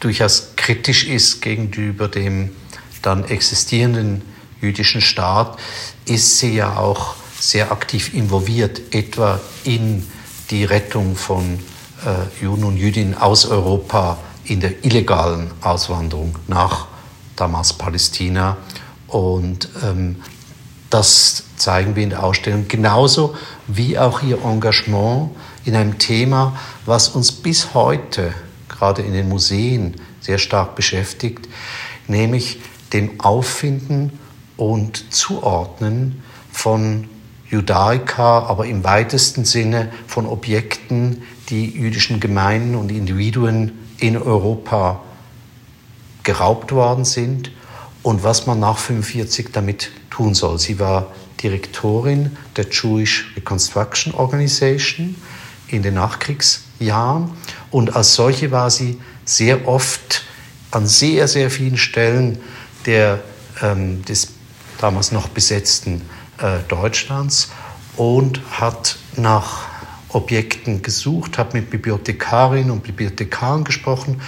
durchaus 0.00 0.52
kritisch 0.56 1.06
ist 1.06 1.42
gegenüber 1.42 2.08
dem 2.08 2.50
dann 3.02 3.24
existierenden 3.24 4.22
jüdischen 4.62 5.02
Staat, 5.02 5.58
ist 6.06 6.38
sie 6.38 6.54
ja 6.54 6.76
auch 6.76 7.14
sehr 7.38 7.72
aktiv 7.72 8.14
involviert, 8.14 8.94
etwa 8.94 9.40
in 9.64 10.06
die 10.50 10.64
Rettung 10.64 11.16
von 11.16 11.58
äh, 12.04 12.42
Juden 12.42 12.64
und 12.64 12.76
Jüdinnen 12.76 13.16
aus 13.16 13.46
Europa 13.46 14.18
in 14.44 14.60
der 14.60 14.84
illegalen 14.84 15.50
Auswanderung 15.60 16.38
nach 16.46 16.86
damals 17.36 17.72
Palästina. 17.72 18.56
Und 19.08 19.68
ähm, 19.84 20.22
das 20.90 21.44
zeigen 21.56 21.96
wir 21.96 22.02
in 22.02 22.10
der 22.10 22.22
Ausstellung, 22.22 22.68
genauso 22.68 23.34
wie 23.66 23.98
auch 23.98 24.22
ihr 24.22 24.42
Engagement 24.44 25.30
in 25.64 25.74
einem 25.74 25.98
Thema, 25.98 26.56
was 26.86 27.08
uns 27.08 27.32
bis 27.32 27.74
heute, 27.74 28.34
gerade 28.68 29.02
in 29.02 29.12
den 29.12 29.28
Museen, 29.28 29.96
sehr 30.20 30.38
stark 30.38 30.76
beschäftigt, 30.76 31.48
nämlich 32.08 32.60
dem 32.92 33.20
Auffinden 33.20 34.18
und 34.56 35.12
Zuordnen 35.12 36.22
von 36.50 37.08
Judaika, 37.50 38.40
aber 38.40 38.66
im 38.66 38.82
weitesten 38.84 39.44
Sinne 39.44 39.92
von 40.06 40.26
Objekten, 40.26 41.22
die 41.50 41.70
jüdischen 41.70 42.18
Gemeinden 42.18 42.74
und 42.76 42.90
Individuen 42.90 43.72
in 43.98 44.16
Europa 44.16 45.02
geraubt 46.22 46.72
worden 46.72 47.04
sind 47.04 47.50
und 48.02 48.24
was 48.24 48.46
man 48.46 48.58
nach 48.60 48.78
1945 48.78 49.48
damit 49.52 49.90
tun 50.10 50.34
soll. 50.34 50.58
Sie 50.58 50.78
war 50.78 51.12
Direktorin 51.42 52.36
der 52.56 52.66
Jewish 52.70 53.32
Reconstruction 53.36 54.14
Organization 54.14 55.16
in 55.68 55.82
den 55.82 55.94
Nachkriegsjahren 55.94 57.30
und 57.70 57.96
als 57.96 58.14
solche 58.14 58.50
war 58.50 58.70
sie 58.70 58.98
sehr 59.24 59.68
oft 59.68 60.24
an 60.70 60.86
sehr, 60.86 61.28
sehr 61.28 61.50
vielen 61.50 61.76
Stellen 61.76 62.38
der, 62.86 63.20
ähm, 63.62 64.04
des 64.04 64.28
damals 64.82 65.12
noch 65.12 65.28
besetzten 65.28 66.02
äh, 66.38 66.58
Deutschlands 66.68 67.52
und 67.96 68.40
hat 68.50 68.98
nach 69.16 69.66
Objekten 70.08 70.82
gesucht, 70.82 71.38
hat 71.38 71.54
mit 71.54 71.70
Bibliothekarinnen 71.70 72.70
und 72.70 72.82
Bibliothekaren 72.82 73.64
gesprochen 73.64 74.20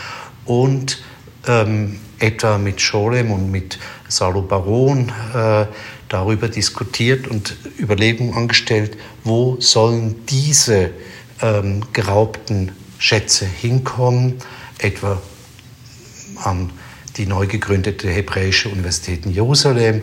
und 0.45 1.03
ähm, 1.47 1.99
etwa 2.19 2.59
mit 2.59 2.81
Scholem 2.81 3.31
und 3.31 3.51
mit 3.51 3.79
Salo 4.09 4.43
Baron 4.43 5.13
äh, 5.35 5.67
darüber 6.09 6.49
diskutiert 6.49 7.27
und 7.27 7.57
Überlegungen 7.79 8.35
angestellt, 8.35 8.97
wo 9.25 9.57
sollen 9.61 10.25
diese 10.27 10.91
ähm, 11.43 11.83
geraubten 11.93 12.73
Schätze 12.99 13.45
hinkommen, 13.45 14.39
etwa 14.79 15.21
an 16.43 16.71
die 17.17 17.27
neu 17.27 17.47
gegründete 17.47 18.09
Hebräische 18.09 18.69
Universität 18.69 19.27
in 19.27 19.33
Jerusalem 19.33 20.03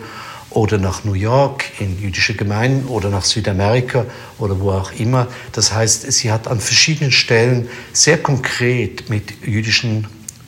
oder 0.51 0.77
nach 0.77 1.03
New 1.03 1.13
York 1.13 1.65
in 1.79 1.99
jüdische 1.99 2.35
Gemeinden 2.35 2.87
oder 2.87 3.09
nach 3.09 3.23
Südamerika 3.23 4.05
oder 4.37 4.59
wo 4.59 4.71
auch 4.71 4.91
immer. 4.91 5.27
Das 5.53 5.73
heißt, 5.73 6.11
sie 6.11 6.31
hat 6.31 6.47
an 6.47 6.59
verschiedenen 6.59 7.11
Stellen 7.11 7.69
sehr 7.93 8.21
konkret 8.21 9.09
mit 9.09 9.45
jüdischen 9.45 10.07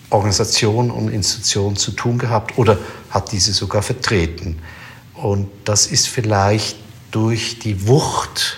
Organisationen 0.10 0.92
und 0.92 1.10
Institutionen 1.10 1.76
zu 1.76 1.92
tun 1.92 2.18
gehabt 2.18 2.58
oder 2.58 2.78
hat 3.10 3.32
diese 3.32 3.54
sogar 3.54 3.82
vertreten. 3.82 4.60
Und 5.14 5.50
das 5.66 5.88
ist 5.88 6.08
vielleicht 6.08 6.78
durch 7.12 7.60
die 7.60 7.88
Wucht 7.88 8.58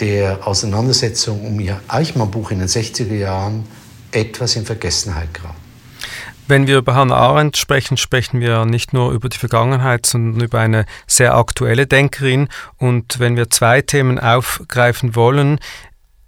der 0.00 0.46
Auseinandersetzung 0.46 1.44
um 1.46 1.60
ihr 1.60 1.80
Eichmann-Buch 1.88 2.50
in 2.50 2.60
den 2.60 2.68
60er 2.68 3.14
Jahren 3.14 3.64
etwas 4.12 4.56
in 4.56 4.64
Vergessenheit 4.64 5.32
geraten. 5.34 5.61
Wenn 6.52 6.66
wir 6.66 6.76
über 6.76 6.94
Hannah 6.94 7.16
Arendt 7.16 7.56
sprechen, 7.56 7.96
sprechen 7.96 8.38
wir 8.40 8.66
nicht 8.66 8.92
nur 8.92 9.12
über 9.12 9.30
die 9.30 9.38
Vergangenheit, 9.38 10.04
sondern 10.04 10.42
über 10.42 10.60
eine 10.60 10.84
sehr 11.06 11.34
aktuelle 11.34 11.86
Denkerin. 11.86 12.50
Und 12.76 13.18
wenn 13.18 13.38
wir 13.38 13.48
zwei 13.48 13.80
Themen 13.80 14.18
aufgreifen 14.18 15.16
wollen 15.16 15.60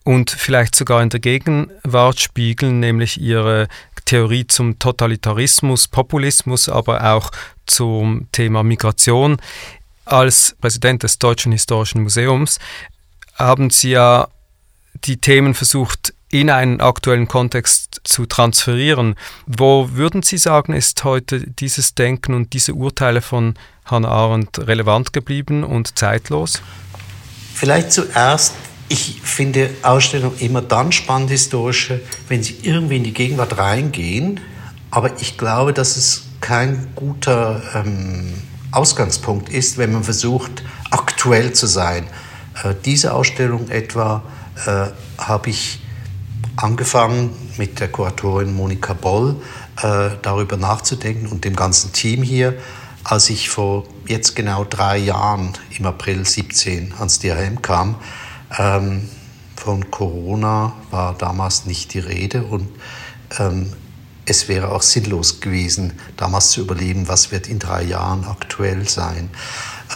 und 0.02 0.30
vielleicht 0.30 0.76
sogar 0.76 1.02
in 1.02 1.10
der 1.10 1.20
Gegenwart 1.20 2.20
spiegeln, 2.20 2.80
nämlich 2.80 3.20
ihre 3.20 3.68
Theorie 4.06 4.46
zum 4.46 4.78
Totalitarismus, 4.78 5.88
Populismus, 5.88 6.70
aber 6.70 7.04
auch 7.04 7.30
zum 7.66 8.26
Thema 8.32 8.62
Migration. 8.62 9.36
Als 10.06 10.56
Präsident 10.58 11.02
des 11.02 11.18
Deutschen 11.18 11.52
Historischen 11.52 12.02
Museums 12.02 12.60
haben 13.34 13.68
Sie 13.68 13.90
ja 13.90 14.28
die 15.04 15.18
Themen 15.18 15.52
versucht 15.52 16.14
in 16.34 16.50
einen 16.50 16.80
aktuellen 16.80 17.28
Kontext 17.28 18.00
zu 18.02 18.26
transferieren. 18.26 19.14
Wo 19.46 19.90
würden 19.92 20.24
Sie 20.24 20.36
sagen, 20.36 20.72
ist 20.72 21.04
heute 21.04 21.38
dieses 21.38 21.94
Denken 21.94 22.34
und 22.34 22.54
diese 22.54 22.74
Urteile 22.74 23.22
von 23.22 23.54
Hannah 23.84 24.08
Arendt 24.08 24.58
relevant 24.66 25.12
geblieben 25.12 25.62
und 25.62 25.96
zeitlos? 25.96 26.60
Vielleicht 27.54 27.92
zuerst, 27.92 28.54
ich 28.88 29.20
finde 29.22 29.70
Ausstellungen 29.82 30.36
immer 30.40 30.60
dann 30.60 30.90
spannend 30.90 31.30
historische, 31.30 32.00
wenn 32.26 32.42
sie 32.42 32.56
irgendwie 32.62 32.96
in 32.96 33.04
die 33.04 33.14
Gegenwart 33.14 33.56
reingehen. 33.56 34.40
Aber 34.90 35.12
ich 35.20 35.38
glaube, 35.38 35.72
dass 35.72 35.96
es 35.96 36.24
kein 36.40 36.88
guter 36.96 37.62
ähm, 37.76 38.34
Ausgangspunkt 38.72 39.50
ist, 39.50 39.78
wenn 39.78 39.92
man 39.92 40.02
versucht, 40.02 40.64
aktuell 40.90 41.52
zu 41.52 41.68
sein. 41.68 42.08
Äh, 42.64 42.74
diese 42.84 43.14
Ausstellung 43.14 43.68
etwa 43.70 44.24
äh, 44.66 44.88
habe 45.16 45.50
ich 45.50 45.78
angefangen 46.56 47.30
mit 47.56 47.80
der 47.80 47.88
Kuratorin 47.88 48.54
Monika 48.54 48.92
Boll 48.92 49.36
äh, 49.82 50.10
darüber 50.22 50.56
nachzudenken 50.56 51.26
und 51.26 51.44
dem 51.44 51.56
ganzen 51.56 51.92
Team 51.92 52.22
hier, 52.22 52.54
als 53.02 53.30
ich 53.30 53.48
vor 53.50 53.84
jetzt 54.06 54.36
genau 54.36 54.64
drei 54.64 54.98
Jahren 54.98 55.52
im 55.76 55.86
April 55.86 56.24
17 56.24 56.94
ans 56.98 57.18
DRM 57.18 57.60
kam. 57.62 57.96
Ähm, 58.56 59.08
von 59.56 59.90
Corona 59.90 60.74
war 60.90 61.14
damals 61.16 61.66
nicht 61.66 61.94
die 61.94 61.98
Rede 61.98 62.44
und 62.44 62.68
ähm, 63.38 63.72
es 64.26 64.48
wäre 64.48 64.72
auch 64.72 64.82
sinnlos 64.82 65.40
gewesen, 65.40 65.94
damals 66.16 66.50
zu 66.50 66.60
überleben, 66.62 67.08
was 67.08 67.30
wird 67.30 67.46
in 67.48 67.58
drei 67.58 67.82
Jahren 67.82 68.24
aktuell 68.24 68.88
sein. 68.88 69.30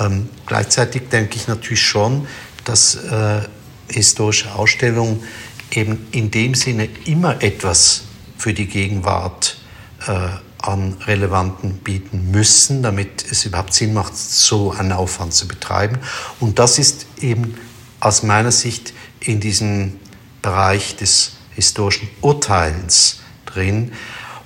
Ähm, 0.01 0.29
gleichzeitig 0.47 1.09
denke 1.09 1.37
ich 1.37 1.49
natürlich 1.49 1.83
schon, 1.83 2.27
dass 2.64 2.94
äh, 2.94 3.40
historische 3.88 4.55
Ausstellungen 4.55 5.23
eben 5.72 6.07
in 6.12 6.31
dem 6.31 6.54
Sinne 6.54 6.88
immer 7.04 7.42
etwas 7.42 8.04
für 8.37 8.54
die 8.54 8.66
Gegenwart 8.66 9.59
äh, 10.07 10.28
an 10.61 10.96
Relevanten 11.07 11.78
bieten 11.78 12.31
müssen, 12.31 12.83
damit 12.83 13.24
es 13.31 13.44
überhaupt 13.44 13.74
Sinn 13.74 13.94
macht, 13.94 14.16
so 14.16 14.72
einen 14.72 14.92
Aufwand 14.92 15.33
zu 15.33 15.46
betreiben. 15.46 15.98
Und 16.40 16.59
das 16.59 16.78
ist 16.78 17.07
eben 17.20 17.54
aus 18.00 18.22
meiner 18.22 18.52
Sicht 18.52 18.92
in 19.20 19.40
diesem 19.40 19.98
Bereich 20.42 20.96
des 20.96 21.33
historischen 21.54 22.09
Urteilens 22.20 23.20
drin. 23.46 23.92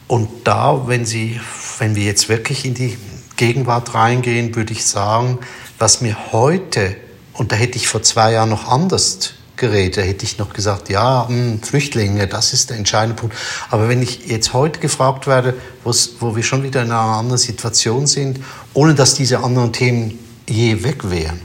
Und 0.07 0.29
da, 0.45 0.87
wenn, 0.87 1.05
Sie, 1.07 1.41
wenn 1.79 1.95
wir 1.95 2.05
jetzt 2.05 2.29
wirklich 2.29 2.65
in 2.65 2.75
die 2.75 2.99
Gegenwart 3.37 3.95
reingehen, 3.95 4.55
würde 4.55 4.73
ich 4.73 4.85
sagen, 4.85 5.39
was 5.79 6.01
mir 6.01 6.33
heute, 6.33 6.97
und 7.33 7.53
da 7.53 7.57
hätte 7.57 7.77
ich 7.77 7.89
vor 7.89 8.03
zwei 8.03 8.33
Jahren 8.33 8.51
noch 8.51 8.69
anders 8.69 9.35
Geräte, 9.63 10.03
hätte 10.03 10.25
ich 10.25 10.39
noch 10.39 10.53
gesagt, 10.53 10.89
ja, 10.89 11.23
mh, 11.23 11.29
hm, 11.29 11.63
Flüchtlinge, 11.63 12.27
das 12.27 12.53
ist 12.53 12.71
der 12.71 12.79
entscheidende 12.79 13.15
Punkt. 13.15 13.37
Aber 13.71 13.89
wenn 13.89 14.03
ich 14.03 14.27
jetzt 14.27 14.53
heute 14.53 14.81
gefragt 14.81 15.29
werde, 15.29 15.55
wo 15.85 16.35
wir 16.35 16.43
schon 16.43 16.65
wieder 16.65 16.83
in 16.83 16.91
einer 16.91 16.99
anderen 16.99 17.39
Situation 17.39 18.09
sind, 18.09 18.41
ohne 18.75 18.97
dass 18.97 19.15
diese 19.15 19.39
anderen 19.39 19.73
Themen 19.73 20.19
je 20.49 20.83
weg 20.83 21.09
wären, 21.09 21.41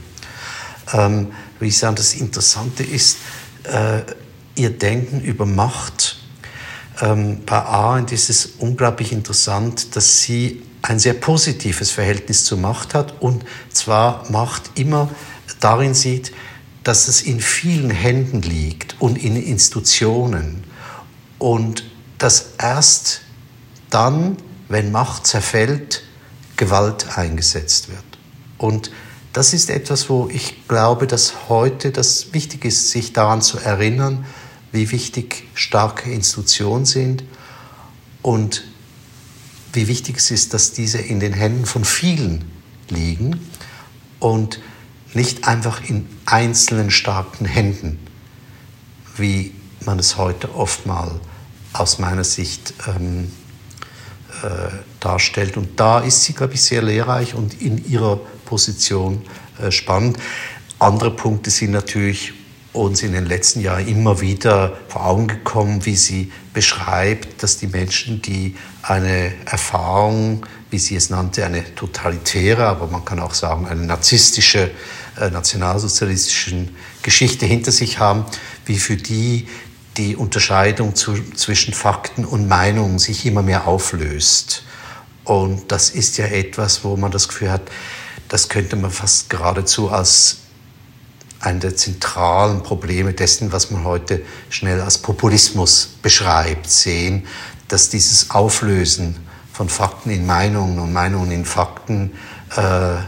ähm, 0.92 1.28
würde 1.60 1.68
ich 1.68 1.78
sagen, 1.78 1.94
das 1.94 2.14
Interessante 2.14 2.82
ist, 2.82 3.18
äh, 3.62 4.00
ihr 4.56 4.70
Denken 4.70 5.20
über 5.20 5.46
Macht. 5.46 6.18
Ähm, 7.00 7.42
bei 7.46 7.62
Arendt 7.62 8.10
ist 8.10 8.30
es 8.30 8.46
unglaublich 8.58 9.12
interessant, 9.12 9.94
dass 9.94 10.22
sie 10.22 10.64
ein 10.82 10.98
sehr 10.98 11.14
positives 11.14 11.92
Verhältnis 11.92 12.44
zur 12.44 12.58
Macht 12.58 12.94
hat 12.94 13.22
und 13.22 13.44
zwar 13.72 14.28
Macht 14.32 14.72
immer 14.74 15.08
darin 15.60 15.94
sieht, 15.94 16.32
dass 16.84 17.08
es 17.08 17.22
in 17.22 17.40
vielen 17.40 17.90
Händen 17.90 18.42
liegt 18.42 18.96
und 19.00 19.16
in 19.22 19.36
Institutionen 19.36 20.64
und 21.38 21.84
dass 22.18 22.54
erst 22.58 23.22
dann, 23.90 24.36
wenn 24.68 24.92
Macht 24.92 25.26
zerfällt, 25.26 26.02
Gewalt 26.56 27.16
eingesetzt 27.16 27.88
wird. 27.88 28.04
Und 28.58 28.90
das 29.32 29.52
ist 29.52 29.70
etwas, 29.70 30.10
wo 30.10 30.28
ich 30.28 30.66
glaube, 30.66 31.06
dass 31.06 31.48
heute 31.48 31.92
das 31.92 32.32
wichtig 32.32 32.64
ist, 32.64 32.90
sich 32.90 33.12
daran 33.12 33.40
zu 33.40 33.58
erinnern, 33.58 34.24
wie 34.72 34.90
wichtig 34.90 35.48
starke 35.54 36.10
Institutionen 36.10 36.84
sind 36.84 37.24
und 38.22 38.64
wie 39.72 39.86
wichtig 39.86 40.16
es 40.16 40.30
ist, 40.30 40.54
dass 40.54 40.72
diese 40.72 40.98
in 40.98 41.20
den 41.20 41.32
Händen 41.32 41.66
von 41.66 41.84
vielen 41.84 42.50
liegen 42.88 43.40
und 44.18 44.60
nicht 45.14 45.46
einfach 45.46 45.88
in 45.88 46.06
einzelnen 46.26 46.90
starken 46.90 47.44
Händen, 47.44 47.98
wie 49.16 49.54
man 49.84 49.98
es 49.98 50.16
heute 50.16 50.54
oft 50.54 50.86
mal 50.86 51.20
aus 51.72 51.98
meiner 51.98 52.24
Sicht 52.24 52.74
ähm, 52.86 53.32
äh, 54.42 54.70
darstellt. 55.00 55.56
Und 55.56 55.78
da 55.80 56.00
ist 56.00 56.24
sie, 56.24 56.32
glaube 56.32 56.54
ich, 56.54 56.62
sehr 56.62 56.82
lehrreich 56.82 57.34
und 57.34 57.60
in 57.60 57.88
ihrer 57.88 58.16
Position 58.44 59.22
äh, 59.60 59.70
spannend. 59.70 60.18
Andere 60.78 61.10
Punkte 61.10 61.50
sind 61.50 61.72
natürlich 61.72 62.34
uns 62.72 63.02
in 63.02 63.12
den 63.12 63.26
letzten 63.26 63.60
Jahren 63.60 63.88
immer 63.88 64.20
wieder 64.20 64.76
vor 64.88 65.06
Augen 65.06 65.26
gekommen, 65.26 65.84
wie 65.86 65.96
sie 65.96 66.32
beschreibt, 66.52 67.42
dass 67.42 67.58
die 67.58 67.66
Menschen, 67.66 68.22
die 68.22 68.56
eine 68.82 69.32
Erfahrung, 69.46 70.46
wie 70.70 70.78
sie 70.78 70.96
es 70.96 71.10
nannte, 71.10 71.44
eine 71.44 71.74
totalitäre, 71.74 72.66
aber 72.66 72.86
man 72.86 73.04
kann 73.04 73.20
auch 73.20 73.34
sagen 73.34 73.66
eine 73.66 73.86
narzisstische, 73.86 74.70
äh, 75.18 75.30
nationalsozialistische 75.30 76.68
Geschichte 77.02 77.46
hinter 77.46 77.72
sich 77.72 77.98
haben, 77.98 78.24
wie 78.66 78.78
für 78.78 78.96
die 78.96 79.48
die 79.96 80.14
Unterscheidung 80.14 80.94
zu, 80.94 81.14
zwischen 81.34 81.74
Fakten 81.74 82.24
und 82.24 82.46
Meinungen 82.46 83.00
sich 83.00 83.26
immer 83.26 83.42
mehr 83.42 83.66
auflöst. 83.66 84.62
Und 85.24 85.72
das 85.72 85.90
ist 85.90 86.16
ja 86.18 86.26
etwas, 86.26 86.84
wo 86.84 86.96
man 86.96 87.10
das 87.10 87.28
Gefühl 87.28 87.50
hat, 87.50 87.62
das 88.28 88.48
könnte 88.48 88.76
man 88.76 88.90
fast 88.90 89.28
geradezu 89.28 89.90
als 89.90 90.38
ein 91.40 91.60
der 91.60 91.76
zentralen 91.76 92.62
Probleme 92.62 93.12
dessen, 93.12 93.52
was 93.52 93.70
man 93.70 93.84
heute 93.84 94.22
schnell 94.50 94.80
als 94.80 94.98
Populismus 94.98 95.90
beschreibt, 96.02 96.70
sehen, 96.70 97.26
dass 97.68 97.90
dieses 97.90 98.30
Auflösen 98.30 99.16
von 99.58 99.68
Fakten 99.68 100.10
in 100.10 100.24
Meinungen 100.24 100.78
und 100.78 100.92
Meinungen 100.92 101.32
in 101.32 101.44
Fakten 101.44 102.12
äh, 102.56 102.98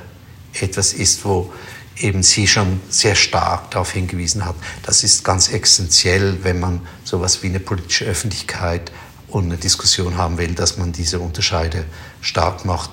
etwas 0.61 0.93
ist, 0.93 1.25
wo 1.25 1.53
eben 1.97 2.25
sie 2.25 2.49
schon 2.49 2.81
sehr 2.89 3.15
stark 3.15 3.71
darauf 3.71 3.93
hingewiesen 3.93 4.45
hat. 4.45 4.57
Das 4.83 5.05
ist 5.05 5.23
ganz 5.23 5.49
essentiell, 5.53 6.43
wenn 6.43 6.59
man 6.59 6.81
sowas 7.05 7.45
wie 7.45 7.47
eine 7.47 7.61
politische 7.61 8.05
Öffentlichkeit 8.05 8.91
und 9.29 9.45
eine 9.45 9.59
Diskussion 9.59 10.17
haben 10.17 10.39
will, 10.39 10.53
dass 10.57 10.77
man 10.77 10.91
diese 10.91 11.21
Unterscheide 11.21 11.85
stark 12.21 12.65
macht. 12.65 12.91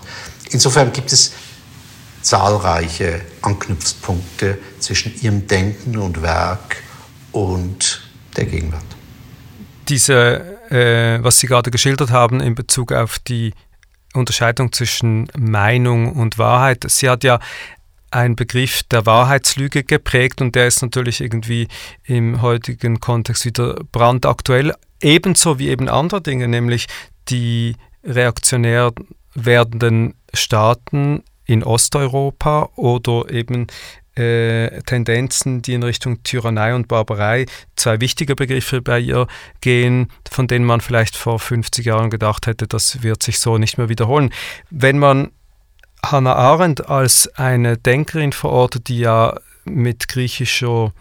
Insofern 0.51 0.93
gibt 0.93 1.11
es 1.11 1.31
zahlreiche 2.21 3.21
Anknüpfpunkte 3.41 4.59
zwischen 4.79 5.19
ihrem 5.19 5.47
Denken 5.47 5.97
und 5.97 6.21
Werk 6.21 6.83
und 7.31 8.03
der 8.35 8.45
Gegenwart. 8.45 8.85
Diese, 9.89 10.56
äh, 10.69 11.23
was 11.23 11.39
Sie 11.39 11.47
gerade 11.47 11.71
geschildert 11.71 12.11
haben 12.11 12.39
in 12.39 12.55
Bezug 12.55 12.91
auf 12.91 13.19
die 13.19 13.53
Unterscheidung 14.13 14.71
zwischen 14.71 15.27
Meinung 15.37 16.13
und 16.13 16.37
Wahrheit. 16.37 16.85
Sie 16.87 17.09
hat 17.09 17.23
ja 17.23 17.39
einen 18.11 18.35
Begriff 18.35 18.83
der 18.83 19.05
Wahrheitslüge 19.05 19.83
geprägt 19.83 20.41
und 20.41 20.55
der 20.55 20.67
ist 20.67 20.81
natürlich 20.81 21.21
irgendwie 21.21 21.67
im 22.05 22.41
heutigen 22.41 22.99
Kontext 22.99 23.45
wieder 23.45 23.75
brandaktuell, 23.91 24.73
ebenso 25.01 25.59
wie 25.59 25.69
eben 25.69 25.89
andere 25.89 26.21
Dinge, 26.21 26.47
nämlich 26.47 26.87
die 27.29 27.75
reaktionär 28.03 28.93
werdenden 29.33 30.15
Staaten 30.33 31.23
in 31.45 31.63
Osteuropa 31.63 32.69
oder 32.75 33.29
eben 33.29 33.67
äh, 34.17 34.81
Tendenzen, 34.83 35.61
die 35.61 35.73
in 35.73 35.83
Richtung 35.83 36.23
Tyrannei 36.23 36.73
und 36.73 36.87
Barbarei, 36.87 37.45
zwei 37.75 38.01
wichtige 38.01 38.35
Begriffe 38.35 38.81
bei 38.81 38.99
ihr 38.99 39.27
gehen, 39.61 40.09
von 40.29 40.47
denen 40.47 40.65
man 40.65 40.81
vielleicht 40.81 41.15
vor 41.15 41.39
50 41.39 41.85
Jahren 41.85 42.09
gedacht 42.09 42.47
hätte, 42.47 42.67
das 42.67 43.03
wird 43.03 43.23
sich 43.23 43.39
so 43.39 43.57
nicht 43.57 43.77
mehr 43.77 43.89
wiederholen. 43.89 44.31
Wenn 44.69 44.99
man 44.99 45.31
Hannah 46.05 46.35
Arendt 46.35 46.89
als 46.89 47.27
eine 47.35 47.77
Denkerin 47.77 48.31
verortet, 48.31 48.87
die 48.87 48.99
ja 48.99 49.37
mit 49.65 50.07
griechischer 50.07 50.93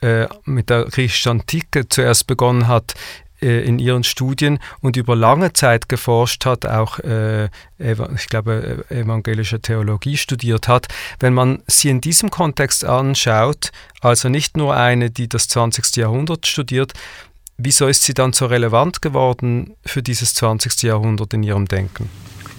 äh, 0.00 0.26
mit 0.44 0.70
der 0.70 0.84
griechischen 0.84 1.30
Antike 1.30 1.88
zuerst 1.88 2.26
begonnen 2.26 2.68
hat, 2.68 2.94
in 3.44 3.78
ihren 3.78 4.04
Studien 4.04 4.58
und 4.80 4.96
über 4.96 5.16
lange 5.16 5.52
Zeit 5.52 5.88
geforscht 5.88 6.46
hat, 6.46 6.66
auch 6.66 6.98
äh, 7.00 7.48
ich 7.78 8.28
glaube 8.28 8.84
evangelische 8.88 9.60
Theologie 9.60 10.16
studiert 10.16 10.68
hat, 10.68 10.88
wenn 11.20 11.34
man 11.34 11.62
sie 11.66 11.88
in 11.90 12.00
diesem 12.00 12.30
Kontext 12.30 12.84
anschaut, 12.84 13.70
also 14.00 14.28
nicht 14.28 14.56
nur 14.56 14.76
eine, 14.76 15.10
die 15.10 15.28
das 15.28 15.48
20. 15.48 15.96
Jahrhundert 15.96 16.46
studiert, 16.46 16.92
wieso 17.58 17.86
ist 17.86 18.02
sie 18.02 18.14
dann 18.14 18.32
so 18.32 18.46
relevant 18.46 19.02
geworden 19.02 19.74
für 19.84 20.02
dieses 20.02 20.34
20. 20.34 20.82
Jahrhundert 20.82 21.34
in 21.34 21.42
ihrem 21.42 21.66
Denken? 21.66 22.08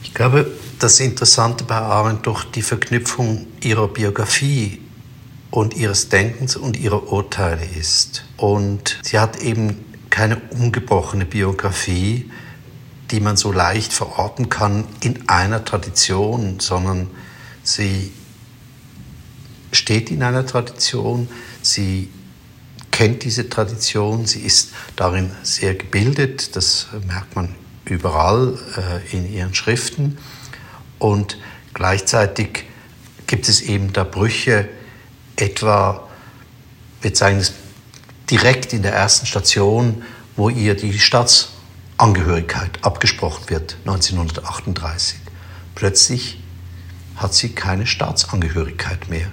Ich 0.04 0.14
glaube, 0.14 0.50
das 0.80 1.00
Interessante 1.00 1.64
bei 1.64 1.76
Arendt 1.76 2.26
durch 2.26 2.46
die 2.46 2.62
Verknüpfung 2.62 3.48
ihrer 3.62 3.88
Biografie 3.88 4.80
und 5.52 5.76
ihres 5.76 6.10
Denkens 6.10 6.56
und 6.56 6.78
ihrer 6.78 7.12
Urteile 7.12 7.66
ist. 7.66 8.26
Und 8.38 9.00
sie 9.04 9.20
hat 9.20 9.42
eben 9.42 9.84
keine 10.16 10.38
ungebrochene 10.38 11.26
Biografie, 11.26 12.32
die 13.12 13.20
man 13.20 13.36
so 13.36 13.52
leicht 13.52 13.92
verorten 13.92 14.48
kann 14.48 14.86
in 15.02 15.28
einer 15.28 15.66
Tradition, 15.66 16.62
sondern 16.62 17.10
sie 17.64 18.14
steht 19.74 20.12
in 20.12 20.24
einer 20.24 20.46
Tradition, 20.46 21.28
sie 21.62 22.10
kennt 22.92 23.26
diese 23.26 23.50
Tradition, 23.50 24.26
sie 24.26 24.40
ist 24.40 24.72
darin 24.96 25.32
sehr 25.44 25.76
gebildet, 25.76 26.56
das 26.56 26.88
merkt 27.06 27.36
man 27.36 27.54
überall 27.84 28.58
äh, 28.78 29.18
in 29.18 29.30
ihren 29.30 29.54
Schriften. 29.54 30.18
Und 30.98 31.38
gleichzeitig 31.74 32.64
gibt 33.28 33.50
es 33.50 33.60
eben 33.60 33.92
da 33.92 34.06
Brüche, 34.06 34.70
etwa, 35.36 36.08
wir 37.02 37.14
zeigen 37.14 37.40
es 37.40 37.52
direkt 38.30 38.74
in 38.74 38.82
der 38.82 38.94
ersten 38.94 39.26
Station, 39.26 40.04
wo 40.36 40.50
ihr 40.50 40.76
die 40.76 41.00
Staatsangehörigkeit 41.00 42.84
abgesprochen 42.84 43.50
wird, 43.50 43.78
1938. 43.86 45.20
Plötzlich 45.76 46.42
hat 47.16 47.34
sie 47.34 47.50
keine 47.50 47.86
Staatsangehörigkeit 47.86 49.10
mehr. 49.10 49.32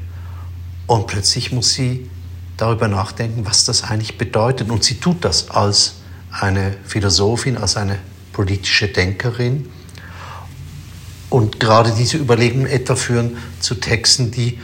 Und 0.86 1.06
plötzlich 1.06 1.52
muss 1.52 1.72
sie 1.72 2.10
darüber 2.56 2.88
nachdenken, 2.88 3.46
was 3.46 3.64
das 3.64 3.82
eigentlich 3.82 4.18
bedeutet. 4.18 4.70
Und 4.70 4.84
sie 4.84 5.00
tut 5.00 5.24
das 5.24 5.50
als 5.50 5.94
eine 6.30 6.76
Philosophin, 6.84 7.56
als 7.56 7.76
eine 7.76 7.98
politische 8.32 8.88
Denkerin. 8.88 9.68
Und 11.30 11.60
gerade 11.60 11.92
diese 11.92 12.18
Überlegungen 12.18 12.66
etwa 12.66 12.94
führen 12.94 13.38
zu 13.60 13.76
Texten, 13.76 14.30
die 14.30 14.58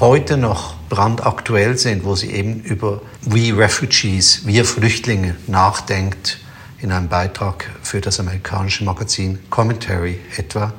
heute 0.00 0.38
noch 0.38 0.76
brandaktuell 0.88 1.76
sind, 1.76 2.04
wo 2.04 2.14
sie 2.16 2.30
eben 2.30 2.60
über 2.62 3.02
We 3.22 3.56
Refugees, 3.56 4.46
wir 4.46 4.64
Flüchtlinge 4.64 5.36
nachdenkt, 5.46 6.38
in 6.80 6.90
einem 6.90 7.08
Beitrag 7.08 7.66
für 7.82 8.00
das 8.00 8.18
amerikanische 8.18 8.84
Magazin 8.84 9.38
Commentary 9.50 10.18
etwa. 10.38 10.72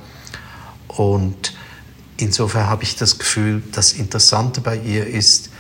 Und 0.88 1.54
insofern 2.18 2.68
habe 2.68 2.84
ich 2.84 2.96
das 2.96 3.20
Gefühl, 3.20 3.62
das 3.72 3.94
Interessante 3.94 4.60
bei 4.60 4.76
ihr 4.78 5.06
ist, 5.06 5.52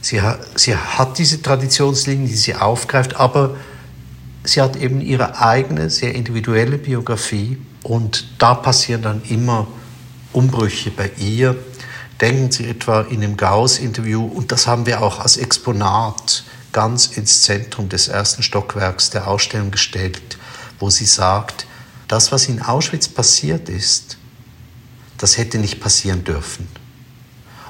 sie 0.00 0.22
hat, 0.22 0.58
sie 0.58 0.74
hat 0.74 1.18
diese 1.18 1.42
Traditionslinien, 1.42 2.26
die 2.26 2.34
sie 2.34 2.54
aufgreift, 2.54 3.16
aber 3.16 3.56
sie 4.44 4.62
hat 4.62 4.76
eben 4.76 5.02
ihre 5.02 5.38
eigene, 5.40 5.90
sehr 5.90 6.14
individuelle 6.14 6.78
Biografie 6.78 7.58
und 7.82 8.26
da 8.38 8.54
passieren 8.54 9.02
dann 9.02 9.22
immer 9.28 9.66
Umbrüche 10.32 10.90
bei 10.90 11.10
ihr, 11.18 11.56
Denken 12.20 12.50
Sie 12.50 12.68
etwa 12.68 13.02
in 13.02 13.20
dem 13.20 13.36
Gauss-Interview, 13.36 14.24
und 14.24 14.52
das 14.52 14.66
haben 14.66 14.86
wir 14.86 15.02
auch 15.02 15.20
als 15.20 15.36
Exponat 15.36 16.44
ganz 16.72 17.06
ins 17.06 17.42
Zentrum 17.42 17.88
des 17.88 18.08
ersten 18.08 18.42
Stockwerks 18.42 19.10
der 19.10 19.28
Ausstellung 19.28 19.70
gestellt, 19.70 20.38
wo 20.78 20.90
sie 20.90 21.06
sagt, 21.06 21.66
das, 22.08 22.32
was 22.32 22.48
in 22.48 22.60
Auschwitz 22.60 23.08
passiert 23.08 23.68
ist, 23.68 24.18
das 25.16 25.38
hätte 25.38 25.58
nicht 25.58 25.80
passieren 25.80 26.24
dürfen. 26.24 26.68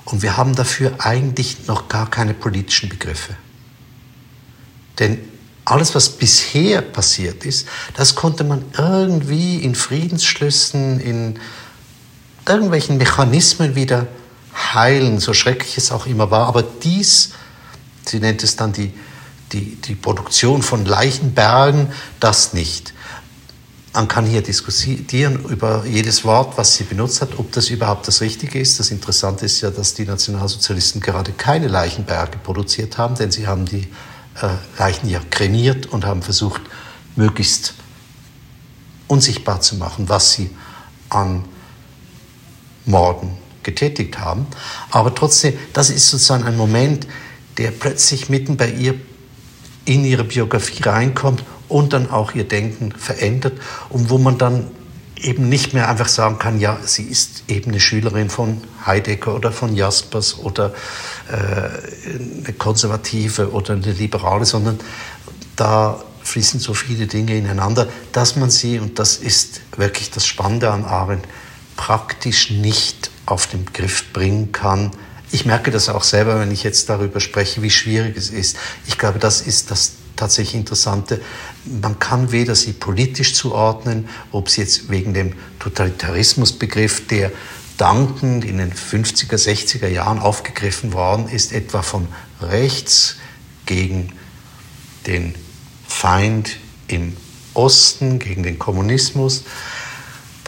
Und 0.07 0.23
wir 0.23 0.37
haben 0.37 0.55
dafür 0.55 0.95
eigentlich 0.99 1.67
noch 1.67 1.89
gar 1.89 2.11
keine 2.11 2.35
politischen 2.35 2.89
Begriffe. 2.89 3.37
Denn 4.99 5.19
alles, 5.65 5.95
was 5.95 6.11
bisher 6.11 6.83
passiert 6.83 7.45
ist, 7.45 7.67
das 7.95 8.15
konnte 8.15 8.45
man 8.45 8.65
irgendwie 8.77 9.59
in 9.59 9.75
Friedensschlüssen, 9.75 11.01
in 11.01 11.39
irgendwelchen 12.47 12.99
Mechanismen 12.99 13.75
wieder 13.75 14.07
heilen, 14.55 15.19
so 15.19 15.33
schrecklich 15.33 15.77
es 15.77 15.91
auch 15.91 16.07
immer 16.07 16.31
war. 16.31 16.47
Aber 16.47 16.63
dies, 16.63 17.31
sie 18.07 18.21
nennt 18.21 18.43
es 18.43 18.57
dann 18.57 18.73
die, 18.73 18.93
die, 19.53 19.77
die 19.77 19.95
Produktion 19.95 20.63
von 20.63 20.85
Leichenbergen, 20.85 21.93
das 22.21 22.53
nicht. 22.53 22.95
Man 23.93 24.09
kann 24.09 24.27
hier 24.27 24.43
diskutieren 24.43 25.45
über 25.45 25.85
jedes 25.87 26.25
Wort, 26.25 26.59
was 26.59 26.75
sie 26.75 26.83
benutzt 26.83 27.21
hat, 27.21 27.39
ob 27.39 27.53
das 27.53 27.71
überhaupt 27.71 28.09
das 28.09 28.21
Richtige 28.21 28.59
ist. 28.59 28.81
Das 28.81 28.91
Interessante 28.91 29.47
ist 29.47 29.61
ja, 29.61 29.71
dass 29.71 29.95
die 29.95 30.05
Nationalsozialisten 30.05 31.01
gerade 31.01 31.31
keine 31.33 31.69
Leichenberge 31.69 32.39
produziert 32.39 32.99
haben, 32.99 33.15
denn 33.15 33.31
sie 33.31 33.47
haben 33.47 33.67
die 33.67 33.87
äh, 34.41 34.49
Leichen 34.79 35.09
ja 35.09 35.21
kremiert 35.31 35.87
und 35.87 36.05
haben 36.05 36.23
versucht, 36.23 36.63
möglichst 37.15 37.75
unsichtbar 39.07 39.61
zu 39.61 39.77
machen, 39.77 40.09
was 40.09 40.33
sie 40.33 40.51
an 41.09 41.45
Morden 42.87 43.44
getätigt 43.65 44.19
haben. 44.19 44.47
Aber 44.91 45.15
trotzdem, 45.15 45.55
das 45.73 45.91
ist 45.91 46.09
sozusagen 46.11 46.45
ein 46.45 46.57
Moment, 46.57 47.07
der 47.59 47.71
plötzlich 47.71 48.29
mitten 48.29 48.57
bei 48.57 48.71
ihr 48.71 48.95
in 49.85 50.05
ihre 50.05 50.25
Biografie 50.25 50.83
reinkommt 50.83 51.45
und 51.69 51.93
dann 51.93 52.11
auch 52.11 52.35
ihr 52.35 52.45
Denken 52.45 52.93
verändert 52.93 53.55
und 53.91 54.11
wo 54.11 54.19
man 54.19 54.39
dann 54.39 54.71
eben 55.17 55.49
nicht 55.49 55.75
mehr 55.75 55.89
einfach 55.89 56.09
sagen 56.09 56.39
kann, 56.39 56.61
ja, 56.61 56.79
sie 56.85 57.05
ist 57.05 57.45
eben 57.49 57.71
eine 57.71 57.81
Schülerin 57.81 58.31
von 58.31 58.61
Heidegger 58.85 59.35
oder 59.35 59.53
von 59.53 59.75
Jaspers 59.75 60.39
oder 60.39 60.75
äh, 61.31 62.45
eine 62.45 62.53
Konservative 62.59 63.53
oder 63.53 63.75
eine 63.75 63.93
Liberale, 63.93 64.45
sondern 64.45 64.79
da 65.57 66.03
fließen 66.23 66.59
so 66.59 66.75
viele 66.75 67.07
Dinge 67.07 67.37
ineinander, 67.37 67.89
dass 68.13 68.37
man 68.37 68.51
sie, 68.51 68.79
und 68.79 68.99
das 68.99 69.17
ist 69.17 69.61
wirklich 69.77 70.11
das 70.11 70.27
Spannende 70.27 70.71
an 70.71 70.85
Arendt, 70.85 71.27
praktisch 71.77 72.51
nicht 72.51 73.11
auf 73.27 73.47
den 73.47 73.67
Griff 73.73 74.13
bringen 74.13 74.53
kann. 74.53 74.91
Ich 75.31 75.47
merke 75.47 75.71
das 75.71 75.89
auch 75.89 76.05
selber, 76.05 76.39
wenn 76.39 76.53
ich 76.53 76.63
jetzt 76.63 76.89
darüber 76.89 77.21
spreche, 77.21 77.63
wie 77.63 77.71
schwierig 77.71 78.17
es 78.17 78.31
ist. 78.31 78.57
Ich 78.87 78.99
glaube, 78.99 79.19
das 79.19 79.41
ist 79.41 79.71
das 79.71 79.93
tatsächlich 80.17 80.55
Interessante. 80.55 81.21
Man 81.65 81.99
kann 81.99 82.31
weder 82.31 82.55
sie 82.55 82.73
politisch 82.73 83.35
zuordnen, 83.35 84.09
ob 84.31 84.49
sie 84.49 84.61
jetzt 84.61 84.91
wegen 84.91 85.15
dem 85.15 85.33
Totalitarismusbegriff, 85.59 87.07
der 87.09 87.33
dankend 87.77 88.45
in 88.45 88.59
den 88.59 88.73
50er, 88.73 89.35
60er 89.35 89.89
Jahren 89.89 90.21
aufgegriffen 90.21 90.93
worden 90.93 91.29
ist, 91.29 91.53
etwa 91.53 91.83
von 91.83 92.07
rechts 92.41 93.17
gegen 93.67 94.13
den 95.07 95.35
Feind 95.89 96.57
im 96.87 97.17
Osten, 97.55 98.19
gegen 98.19 98.43
den 98.43 98.59
Kommunismus. 98.59 99.45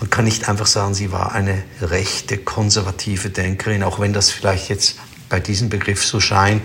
Man 0.01 0.11
kann 0.11 0.25
nicht 0.25 0.49
einfach 0.49 0.67
sagen, 0.67 0.95
sie 0.95 1.11
war 1.11 1.33
eine 1.33 1.63
rechte, 1.81 2.39
konservative 2.39 3.31
Denkerin, 3.31 3.83
auch 3.83 3.99
wenn 3.99 4.13
das 4.13 4.31
vielleicht 4.31 4.69
jetzt 4.69 4.97
bei 5.29 5.41
diesem 5.41 5.69
Begriff 5.69 6.05
so 6.05 6.21
scheint 6.21 6.63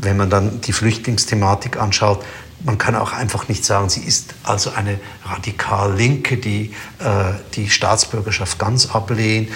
wenn 0.00 0.16
man 0.16 0.30
dann 0.30 0.60
die 0.60 0.72
Flüchtlingsthematik 0.72 1.78
anschaut, 1.78 2.24
man 2.64 2.78
kann 2.78 2.96
auch 2.96 3.12
einfach 3.12 3.48
nicht 3.48 3.64
sagen, 3.64 3.88
sie 3.88 4.00
ist 4.00 4.34
also 4.42 4.70
eine 4.70 4.98
radikal 5.24 5.94
Linke, 5.94 6.38
die 6.38 6.74
äh, 6.98 7.34
die 7.54 7.68
Staatsbürgerschaft 7.68 8.58
ganz 8.58 8.86
ablehnt. 8.86 9.50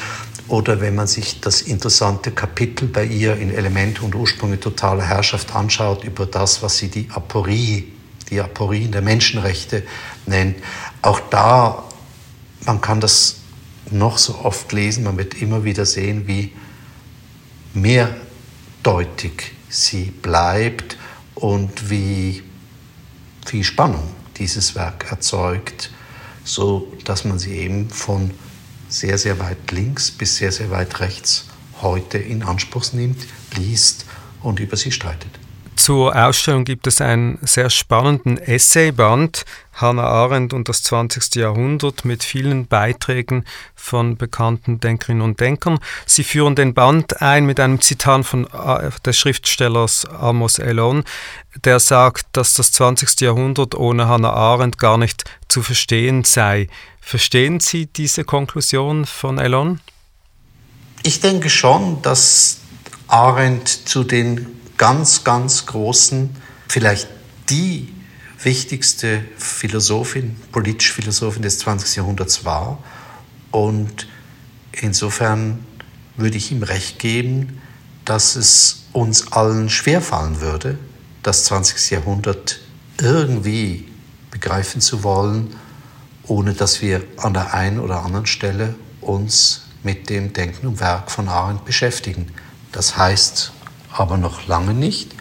Oder 0.49 0.81
wenn 0.81 0.97
man 0.97 1.07
sich 1.07 1.41
das 1.41 1.63
interessante 1.63 2.33
Kapitel 2.33 2.89
bei 2.89 3.05
ihr 3.05 3.37
in 3.37 3.55
Elemente 3.55 4.03
und 4.03 4.15
Ursprünge 4.15 4.59
totaler 4.59 5.05
Herrschaft 5.05 5.55
anschaut, 5.55 6.05
über 6.05 6.27
das, 6.27 6.63
was 6.63 6.77
sie 6.77 6.89
die 6.89 7.09
Aporie, 7.13 7.93
die 8.29 8.41
Aporien 8.41 8.91
der 8.91 9.03
Menschenrechte 9.03 9.85
nennt. 10.27 10.57
Auch 11.03 11.21
da, 11.31 11.85
man 12.65 12.81
kann 12.81 13.01
das 13.01 13.37
noch 13.91 14.19
so 14.19 14.39
oft 14.39 14.73
lesen, 14.73 15.05
man 15.05 15.17
wird 15.17 15.41
immer 15.41 15.65
wieder 15.65 15.87
sehen, 15.87 16.27
wie 16.27 16.53
mehrdeutig 17.75 19.53
sie 19.69 20.05
bleibt 20.05 20.97
und 21.35 21.91
wie 21.91 22.43
viel 23.47 23.65
Spannung 23.65 24.03
dieses 24.37 24.75
Werk 24.75 25.11
erzeugt, 25.11 25.91
so 26.45 26.93
dass 27.05 27.25
man 27.25 27.39
sie 27.39 27.57
eben 27.57 27.91
von 27.91 28.31
sehr, 28.89 29.19
sehr 29.19 29.39
weit 29.39 29.71
links 29.71 30.11
bis 30.11 30.37
sehr, 30.37 30.53
sehr 30.53 30.71
weit 30.71 31.01
rechts 31.01 31.47
heute 31.81 32.19
in 32.19 32.43
Anspruch 32.43 32.93
nimmt, 32.93 33.27
liest 33.57 34.05
und 34.43 34.61
über 34.61 34.77
sie 34.77 34.93
streitet. 34.93 35.40
Zur 35.81 36.15
Ausstellung 36.15 36.65
gibt 36.65 36.87
es 36.87 37.01
einen 37.01 37.39
sehr 37.41 37.71
spannenden 37.71 38.37
Essayband, 38.37 39.47
Hannah 39.73 40.05
Arendt 40.05 40.53
und 40.53 40.69
das 40.69 40.83
20. 40.83 41.37
Jahrhundert, 41.37 42.05
mit 42.05 42.23
vielen 42.23 42.67
Beiträgen 42.67 43.47
von 43.75 44.19
bekannten 44.19 44.79
Denkerinnen 44.79 45.23
und 45.23 45.41
Denkern. 45.41 45.79
Sie 46.05 46.23
führen 46.23 46.55
den 46.55 46.75
Band 46.75 47.23
ein 47.23 47.47
mit 47.47 47.59
einem 47.61 47.81
Zitat 47.81 48.27
von, 48.27 48.47
äh, 48.49 48.91
des 49.07 49.19
Schriftstellers 49.19 50.05
Amos 50.05 50.59
Elon, 50.59 51.03
der 51.65 51.81
sagt, 51.81 52.27
dass 52.33 52.53
das 52.53 52.73
20. 52.73 53.23
Jahrhundert 53.23 53.75
ohne 53.75 54.07
Hannah 54.07 54.35
Arendt 54.35 54.77
gar 54.77 54.99
nicht 54.99 55.25
zu 55.49 55.63
verstehen 55.63 56.25
sei. 56.25 56.69
Verstehen 57.01 57.59
Sie 57.59 57.87
diese 57.87 58.25
Konklusion 58.25 59.07
von 59.07 59.39
Elon? 59.39 59.81
Ich 61.05 61.21
denke 61.21 61.49
schon, 61.49 62.03
dass 62.03 62.59
Arendt 63.09 63.67
zu 63.67 64.05
den 64.05 64.60
ganz, 64.81 65.25
ganz 65.25 65.67
großen, 65.67 66.31
vielleicht 66.67 67.07
die 67.51 67.93
wichtigste 68.43 69.23
Philosophin, 69.37 70.37
politische 70.53 70.95
Philosophin 70.95 71.43
des 71.43 71.59
20. 71.59 71.97
Jahrhunderts 71.97 72.47
war. 72.47 72.79
Und 73.51 74.09
insofern 74.73 75.67
würde 76.17 76.39
ich 76.39 76.51
ihm 76.51 76.63
recht 76.63 76.99
geben, 76.99 77.61
dass 78.07 78.37
es 78.37 78.85
uns 78.95 79.33
allen 79.33 79.69
schwerfallen 79.69 80.41
würde, 80.41 80.79
das 81.23 81.45
20. 81.45 81.91
Jahrhundert 81.91 82.61
irgendwie 83.03 83.87
begreifen 84.31 84.81
zu 84.81 85.03
wollen, 85.03 85.55
ohne 86.23 86.55
dass 86.55 86.81
wir 86.81 87.05
an 87.19 87.35
der 87.35 87.53
einen 87.53 87.81
oder 87.81 88.03
anderen 88.03 88.25
Stelle 88.25 88.75
uns 89.03 89.67
mit 89.83 90.09
dem 90.09 90.33
Denken 90.33 90.69
und 90.69 90.81
Werk 90.81 91.11
von 91.11 91.29
Arendt 91.29 91.67
beschäftigen. 91.67 92.29
Das 92.73 92.97
heißt 92.97 93.53
aber 93.93 94.17
noch 94.17 94.47
lange 94.47 94.75
nicht, 94.75 95.15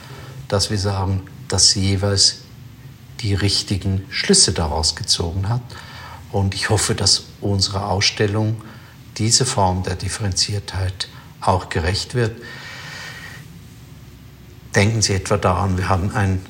dass 0.48 0.70
wir 0.70 0.78
sagen, 0.78 1.24
dass 1.48 1.72
sie 1.72 1.82
jeweils 1.82 2.40
die 3.22 3.34
richtigen 3.34 4.06
Schlüsse 4.10 4.54
daraus 4.54 4.96
gezogen 4.96 5.50
hat. 5.50 5.62
Und 6.32 6.56
ich 6.56 6.70
hoffe, 6.70 6.96
dass 6.96 7.26
unsere 7.42 7.86
Ausstellung 7.86 8.62
diese 9.18 9.46
Form 9.46 9.84
der 9.84 9.96
Differenziertheit 9.96 11.10
auch 11.42 11.70
gerecht 11.70 12.16
wird. 12.16 12.42
Denken 14.76 15.02
Sie 15.02 15.14
etwa 15.14 15.38
daran, 15.38 15.78
wir 15.78 15.90
haben 15.90 16.12
ein 16.12 16.46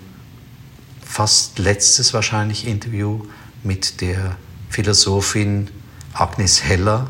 fast 1.01 1.57
letztes 1.57 2.13
wahrscheinlich 2.13 2.67
Interview 2.67 3.25
mit 3.63 4.01
der 4.01 4.37
Philosophin 4.69 5.69
Agnes 6.13 6.63
Heller 6.63 7.07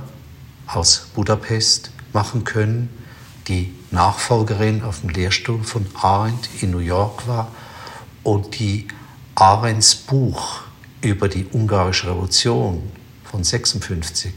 aus 0.68 1.08
Budapest 1.16 1.92
machen 2.14 2.44
können, 2.44 2.90
die 3.48 3.74
Nachfolgerin 3.92 4.84
auf 4.84 5.02
dem 5.02 5.10
Lehrstuhl 5.10 5.64
von 5.64 5.86
Arendt 5.96 6.50
in 6.62 6.72
New 6.72 6.80
York 6.80 7.28
war 7.28 7.52
und 8.24 8.60
die 8.60 8.88
Arendts 9.36 9.96
Buch 9.96 10.62
über 11.02 11.28
die 11.28 11.46
ungarische 11.52 12.08
Revolution 12.08 12.92
von 13.24 13.44
56 13.44 14.34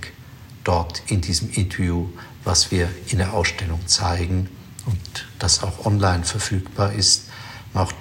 dort 0.64 1.02
in 1.06 1.20
diesem 1.20 1.50
Interview, 1.50 2.08
was 2.44 2.70
wir 2.70 2.88
in 3.08 3.18
der 3.18 3.34
Ausstellung 3.34 3.86
zeigen 3.86 4.48
und 4.86 5.26
das 5.38 5.62
auch 5.62 5.84
online 5.84 6.24
verfügbar 6.24 6.92
ist, 6.92 7.28
macht, 7.72 7.96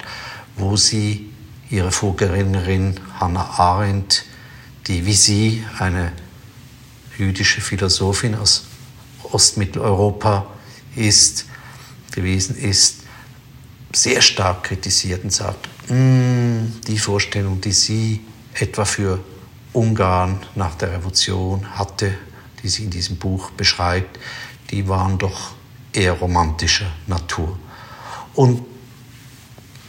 wo 0.56 0.76
sie 0.76 1.30
ihre 1.70 1.90
Vorgängerin 1.90 3.00
Hannah 3.18 3.58
Arendt, 3.58 4.24
die 4.86 5.06
wie 5.06 5.14
sie 5.14 5.64
eine 5.78 6.12
jüdische 7.18 7.60
Philosophin 7.60 8.34
aus 8.34 8.64
Ostmitteleuropa 9.22 10.46
ist, 10.96 11.46
gewesen 12.12 12.56
ist, 12.56 12.96
sehr 13.94 14.22
stark 14.22 14.64
kritisiert 14.64 15.24
und 15.24 15.32
sagt, 15.32 15.68
mm, 15.88 16.80
die 16.86 16.98
Vorstellung, 16.98 17.60
die 17.60 17.72
sie 17.72 18.20
etwa 18.54 18.84
für 18.84 19.20
Ungarn 19.72 20.40
nach 20.54 20.74
der 20.76 20.92
Revolution 20.92 21.78
hatte, 21.78 22.14
die 22.62 22.68
sie 22.68 22.84
in 22.84 22.90
diesem 22.90 23.16
Buch 23.16 23.50
beschreibt, 23.50 24.18
die 24.70 24.88
waren 24.88 25.18
doch 25.18 25.52
eher 25.92 26.12
romantischer 26.12 26.90
Natur. 27.06 27.58
Und 28.34 28.62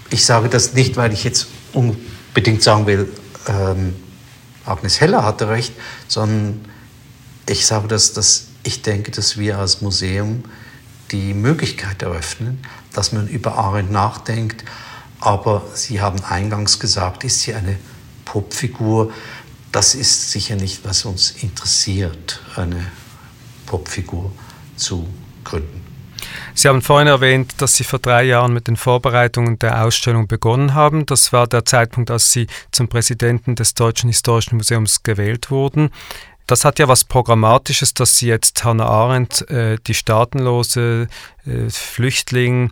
ich 0.09 0.25
sage 0.25 0.49
das 0.49 0.73
nicht, 0.73 0.97
weil 0.97 1.13
ich 1.13 1.23
jetzt 1.23 1.47
unbedingt 1.71 2.61
sagen 2.61 2.85
will, 2.85 3.11
ähm, 3.47 3.95
Agnes 4.65 5.01
Heller 5.01 5.23
hatte 5.23 5.49
recht, 5.49 5.73
sondern 6.07 6.65
ich 7.47 7.65
sage 7.65 7.87
das, 7.87 8.13
dass 8.13 8.47
ich 8.63 8.81
denke, 8.81 9.11
dass 9.11 9.37
wir 9.37 9.57
als 9.57 9.81
Museum 9.81 10.43
die 11.13 11.33
Möglichkeit 11.33 12.01
eröffnen, 12.01 12.61
dass 12.91 13.13
man 13.13 13.27
über 13.27 13.55
Arendt 13.55 13.91
nachdenkt 13.91 14.65
Aber 15.21 15.63
Sie 15.73 16.01
haben 16.01 16.21
eingangs 16.25 16.79
gesagt, 16.79 17.23
ist 17.23 17.39
sie 17.41 17.53
eine 17.53 17.77
Popfigur? 18.25 19.13
Das 19.71 19.95
ist 19.95 20.31
sicher 20.31 20.57
nicht, 20.57 20.83
was 20.83 21.05
uns 21.05 21.31
interessiert, 21.31 22.41
eine 22.57 22.85
Popfigur 23.65 24.33
zu 24.75 25.07
gründen. 25.45 25.81
Sie 26.53 26.67
haben 26.67 26.81
vorhin 26.81 27.07
erwähnt, 27.07 27.53
dass 27.57 27.75
Sie 27.75 27.83
vor 27.83 27.99
drei 27.99 28.23
Jahren 28.23 28.53
mit 28.53 28.67
den 28.67 28.75
Vorbereitungen 28.75 29.57
der 29.59 29.83
Ausstellung 29.83 30.27
begonnen 30.27 30.73
haben. 30.73 31.05
Das 31.05 31.31
war 31.31 31.47
der 31.47 31.65
Zeitpunkt, 31.65 32.11
als 32.11 32.31
Sie 32.31 32.47
zum 32.71 32.89
Präsidenten 32.89 33.55
des 33.55 33.73
Deutschen 33.73 34.09
Historischen 34.09 34.57
Museums 34.57 35.03
gewählt 35.03 35.51
wurden. 35.51 35.89
Das 36.47 36.65
hat 36.65 36.79
ja 36.79 36.87
was 36.87 37.05
Programmatisches, 37.05 37.93
dass 37.93 38.17
Sie 38.17 38.27
jetzt 38.27 38.63
Hannah 38.63 38.85
Arendt, 38.85 39.49
äh, 39.49 39.77
die 39.87 39.93
staatenlose 39.93 41.07
äh, 41.45 41.69
Flüchtling, 41.69 42.71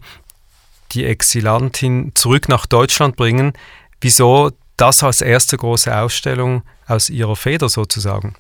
die 0.92 1.06
Exilantin 1.06 2.12
zurück 2.16 2.50
nach 2.50 2.66
Deutschland 2.66 3.16
bringen. 3.16 3.54
Wieso 4.02 4.52
das 4.76 5.04
als 5.04 5.22
erste 5.22 5.58
große 5.58 5.96
Ausstellung 5.96 6.64
aus 6.88 7.10
Ihrer 7.10 7.36
Feder 7.36 7.70
sozusagen? 7.70 8.36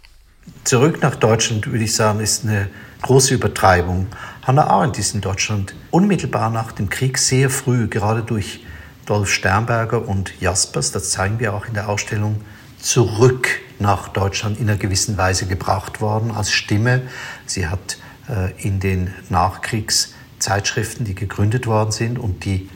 Zurück 0.64 1.02
nach 1.02 1.16
Deutschland, 1.16 1.68
würde 1.68 1.84
ich 1.84 1.96
sagen, 1.96 2.20
ist 2.20 2.44
eine 2.44 2.70
große 3.04 3.36
Übertreibung. 3.36 4.08
Hannah 4.42 4.68
Arendt 4.68 4.98
ist 4.98 5.14
in 5.14 5.22
Deutschland 5.22 5.76
unmittelbar 5.92 6.50
nach 6.50 6.72
dem 6.72 6.90
Krieg 6.90 7.18
sehr 7.18 7.50
früh, 7.50 7.88
gerade 7.88 8.24
durch 8.24 8.66
Dolf 9.06 9.30
Sternberger 9.30 10.08
und 10.08 10.40
Jaspers, 10.40 10.92
das 10.92 11.12
zeigen 11.12 11.40
wir 11.40 11.54
auch 11.54 11.66
in 11.68 11.74
der 11.74 11.90
Ausstellung, 11.90 12.42
zurück 12.82 13.48
nach 13.80 14.10
Deutschland 14.10 14.60
in 14.60 14.70
einer 14.70 14.78
gewissen 14.78 15.18
Weise 15.18 15.46
gebracht 15.46 16.02
worden 16.02 16.32
als 16.32 16.52
Stimme. 16.52 17.04
Sie 17.46 17.68
hat 17.68 17.98
äh, 18.30 18.52
in 18.62 18.80
den 18.80 19.14
Nachkriegszeitschriften, 19.30 21.06
die 21.06 21.16
gegründet 21.16 21.68
worden 21.68 21.92
sind 21.92 22.20
und 22.20 22.46
die 22.46 22.70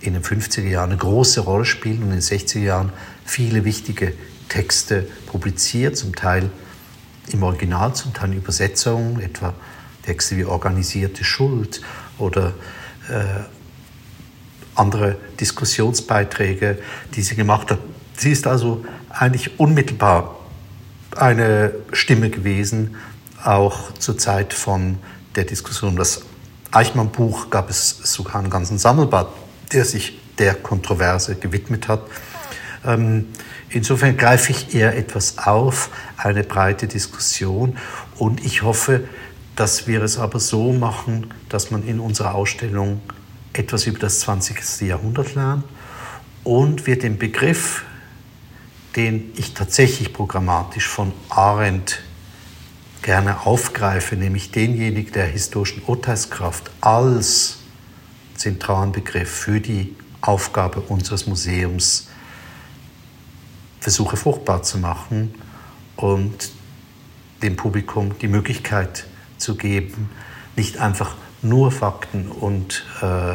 in 0.00 0.14
den 0.14 0.22
50er 0.22 0.66
Jahren 0.66 0.90
eine 0.90 0.98
große 0.98 1.40
Rolle 1.40 1.64
spielen 1.64 2.02
und 2.02 2.12
in 2.12 2.20
den 2.20 2.20
60er 2.20 2.60
Jahren 2.60 2.92
viele 3.24 3.64
wichtige 3.64 4.14
Texte 4.48 5.06
publiziert, 5.26 5.96
zum 5.96 6.14
Teil 6.14 6.50
im 7.32 7.42
Original, 7.42 7.94
zum 7.94 8.12
Teil 8.14 8.32
in 8.32 8.38
Übersetzungen, 8.38 9.20
etwa 9.20 9.54
Texte 10.02 10.36
wie 10.36 10.44
Organisierte 10.44 11.22
Schuld 11.22 11.82
oder 12.18 12.54
äh, 13.08 13.24
andere 14.74 15.16
Diskussionsbeiträge, 15.38 16.78
die 17.14 17.22
sie 17.22 17.36
gemacht 17.36 17.70
hat. 17.70 17.78
Sie 18.16 18.32
ist 18.32 18.46
also 18.46 18.84
eigentlich 19.10 19.58
unmittelbar 19.58 20.36
eine 21.16 21.72
Stimme 21.92 22.30
gewesen, 22.30 22.96
auch 23.44 23.92
zur 23.94 24.16
Zeit 24.18 24.52
von 24.52 24.98
der 25.34 25.44
Diskussion. 25.44 25.96
Das 25.96 26.22
Eichmann-Buch 26.70 27.50
gab 27.50 27.68
es 27.68 27.90
sogar 27.90 28.36
einen 28.36 28.50
ganzen 28.50 28.78
Sammelband, 28.78 29.28
der 29.72 29.84
sich 29.84 30.18
der 30.38 30.54
Kontroverse 30.54 31.34
gewidmet 31.36 31.88
hat. 31.88 32.02
Ähm, 32.84 33.26
insofern 33.68 34.16
greife 34.16 34.52
ich 34.52 34.74
eher 34.74 34.96
etwas 34.96 35.38
auf, 35.38 35.90
eine 36.16 36.44
breite 36.44 36.86
Diskussion. 36.86 37.76
Und 38.16 38.44
ich 38.44 38.62
hoffe, 38.62 39.04
dass 39.56 39.86
wir 39.86 40.02
es 40.02 40.18
aber 40.18 40.40
so 40.40 40.72
machen, 40.72 41.34
dass 41.48 41.70
man 41.70 41.86
in 41.86 42.00
unserer 42.00 42.34
Ausstellung 42.34 43.00
etwas 43.52 43.86
über 43.86 43.98
das 43.98 44.20
20. 44.20 44.80
Jahrhundert 44.82 45.34
lernt 45.34 45.64
und 46.44 46.86
wir 46.86 46.98
den 46.98 47.18
Begriff, 47.18 47.84
den 48.96 49.32
ich 49.36 49.54
tatsächlich 49.54 50.12
programmatisch 50.12 50.88
von 50.88 51.12
Arendt 51.28 52.02
gerne 53.02 53.46
aufgreife, 53.46 54.16
nämlich 54.16 54.50
denjenigen 54.50 55.12
der 55.12 55.26
historischen 55.26 55.82
Urteilskraft 55.86 56.70
als 56.80 57.58
zentralen 58.34 58.92
Begriff 58.92 59.30
für 59.30 59.60
die 59.60 59.94
Aufgabe 60.20 60.80
unseres 60.80 61.26
Museums 61.26 62.08
versuche 63.80 64.16
fruchtbar 64.16 64.62
zu 64.62 64.78
machen 64.78 65.34
und 65.96 66.50
dem 67.42 67.56
Publikum 67.56 68.18
die 68.18 68.28
Möglichkeit 68.28 69.06
zu 69.38 69.56
geben, 69.56 70.10
nicht 70.56 70.78
einfach 70.78 71.14
nur 71.42 71.72
Fakten 71.72 72.30
und 72.30 72.84
äh, 73.00 73.34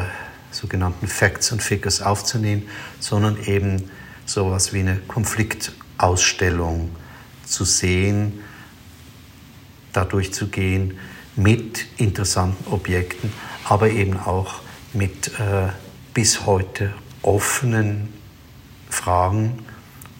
sogenannten 0.52 1.08
Facts 1.08 1.50
und 1.50 1.62
Figures 1.62 2.00
aufzunehmen, 2.00 2.68
sondern 3.00 3.36
eben 3.44 3.90
sowas 4.26 4.72
wie 4.72 4.80
eine 4.80 4.96
Konfliktausstellung 5.08 6.90
zu 7.44 7.64
sehen, 7.64 8.40
dadurch 9.92 10.34
zu 10.34 10.48
gehen 10.48 10.98
mit 11.36 11.86
interessanten 11.96 12.72
Objekten, 12.72 13.32
aber 13.64 13.90
eben 13.90 14.18
auch 14.18 14.56
mit 14.92 15.28
äh, 15.38 15.68
bis 16.12 16.46
heute 16.46 16.92
offenen 17.22 18.12
Fragen 18.90 19.64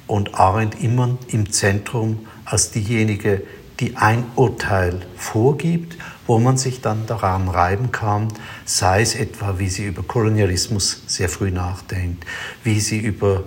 und 0.07 0.35
Arendt 0.35 0.81
immer 0.81 1.19
im 1.29 1.51
Zentrum 1.53 2.27
als 2.45 2.71
diejenige, 2.71 3.43
die 3.81 3.97
ein 3.97 4.25
Urteil 4.37 5.01
vorgibt, 5.17 5.97
wo 6.27 6.39
man 6.39 6.57
sich 6.57 6.81
dann 6.81 7.07
daran 7.07 7.49
reiben 7.49 7.93
kann, 7.93 8.29
sei 8.65 9.03
es 9.03 9.15
etwa, 9.15 9.59
wie 9.59 9.69
sie 9.69 9.85
über 9.85 10.03
Kolonialismus 10.03 11.03
sehr 11.07 11.29
früh 11.29 11.51
nachdenkt, 11.51 12.25
wie 12.65 12.81
sie 12.81 12.99
über 12.99 13.45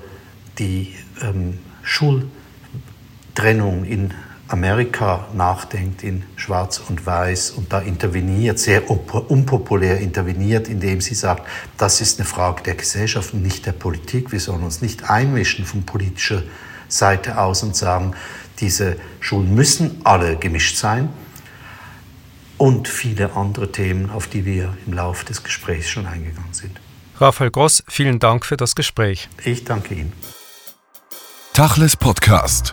die 0.60 0.94
ähm, 1.22 1.60
Schultrennung 1.84 3.86
in 3.86 4.14
Amerika 4.50 5.28
nachdenkt 5.34 6.04
in 6.04 6.24
Schwarz 6.36 6.80
und 6.80 7.06
Weiß 7.06 7.52
und 7.52 7.72
da 7.72 7.80
interveniert, 7.80 8.58
sehr 8.58 8.90
unpopulär 8.90 10.00
interveniert, 10.00 10.68
indem 10.68 11.02
sie 11.02 11.14
sagt, 11.14 11.48
das 11.78 12.02
ist 12.02 12.20
eine 12.20 12.28
Frage 12.28 12.64
der 12.64 12.74
Gesellschaft 12.74 13.34
und 13.34 13.44
nicht 13.44 13.68
der 13.68 13.74
Politik. 13.74 14.32
Wir 14.32 14.40
sollen 14.40 14.64
uns 14.64 14.82
nicht 14.82 15.10
einmischen 15.10 15.66
von 15.66 15.84
politischer 15.84 16.42
Seite 16.88 17.40
aus 17.40 17.62
und 17.62 17.76
sagen, 17.76 18.16
diese 18.60 18.98
Schulen 19.20 19.54
müssen 19.54 20.02
alle 20.04 20.36
gemischt 20.36 20.78
sein. 20.78 21.10
Und 22.58 22.90
viele 22.90 23.36
andere 23.36 23.72
Themen, 23.72 24.10
auf 24.10 24.28
die 24.28 24.46
wir 24.46 24.76
im 24.86 24.94
Laufe 24.94 25.26
des 25.26 25.44
Gesprächs 25.44 25.90
schon 25.90 26.08
eingegangen 26.08 26.54
sind. 26.54 26.78
Raphael 27.18 27.52
Gross, 27.52 27.84
vielen 27.88 28.20
Dank 28.20 28.46
für 28.46 28.58
das 28.58 28.76
Gespräch. 28.76 29.30
Ich 29.46 29.64
danke 29.64 29.94
Ihnen. 29.94 30.12
Tachles 31.60 31.98
Podcast. 31.98 32.72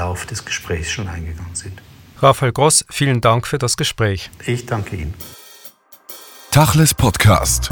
Lauf 0.00 0.24
des 0.24 0.46
Gesprächs 0.46 0.90
schon 0.90 1.08
eingegangen 1.08 1.54
sind. 1.54 1.82
Raphael 2.20 2.52
Gross, 2.52 2.86
vielen 2.88 3.20
Dank 3.20 3.46
für 3.46 3.58
das 3.58 3.76
Gespräch. 3.76 4.30
Ich 4.46 4.64
danke 4.64 4.96
Ihnen. 4.96 5.12
Tachles 6.50 6.94
Podcast. 6.94 7.70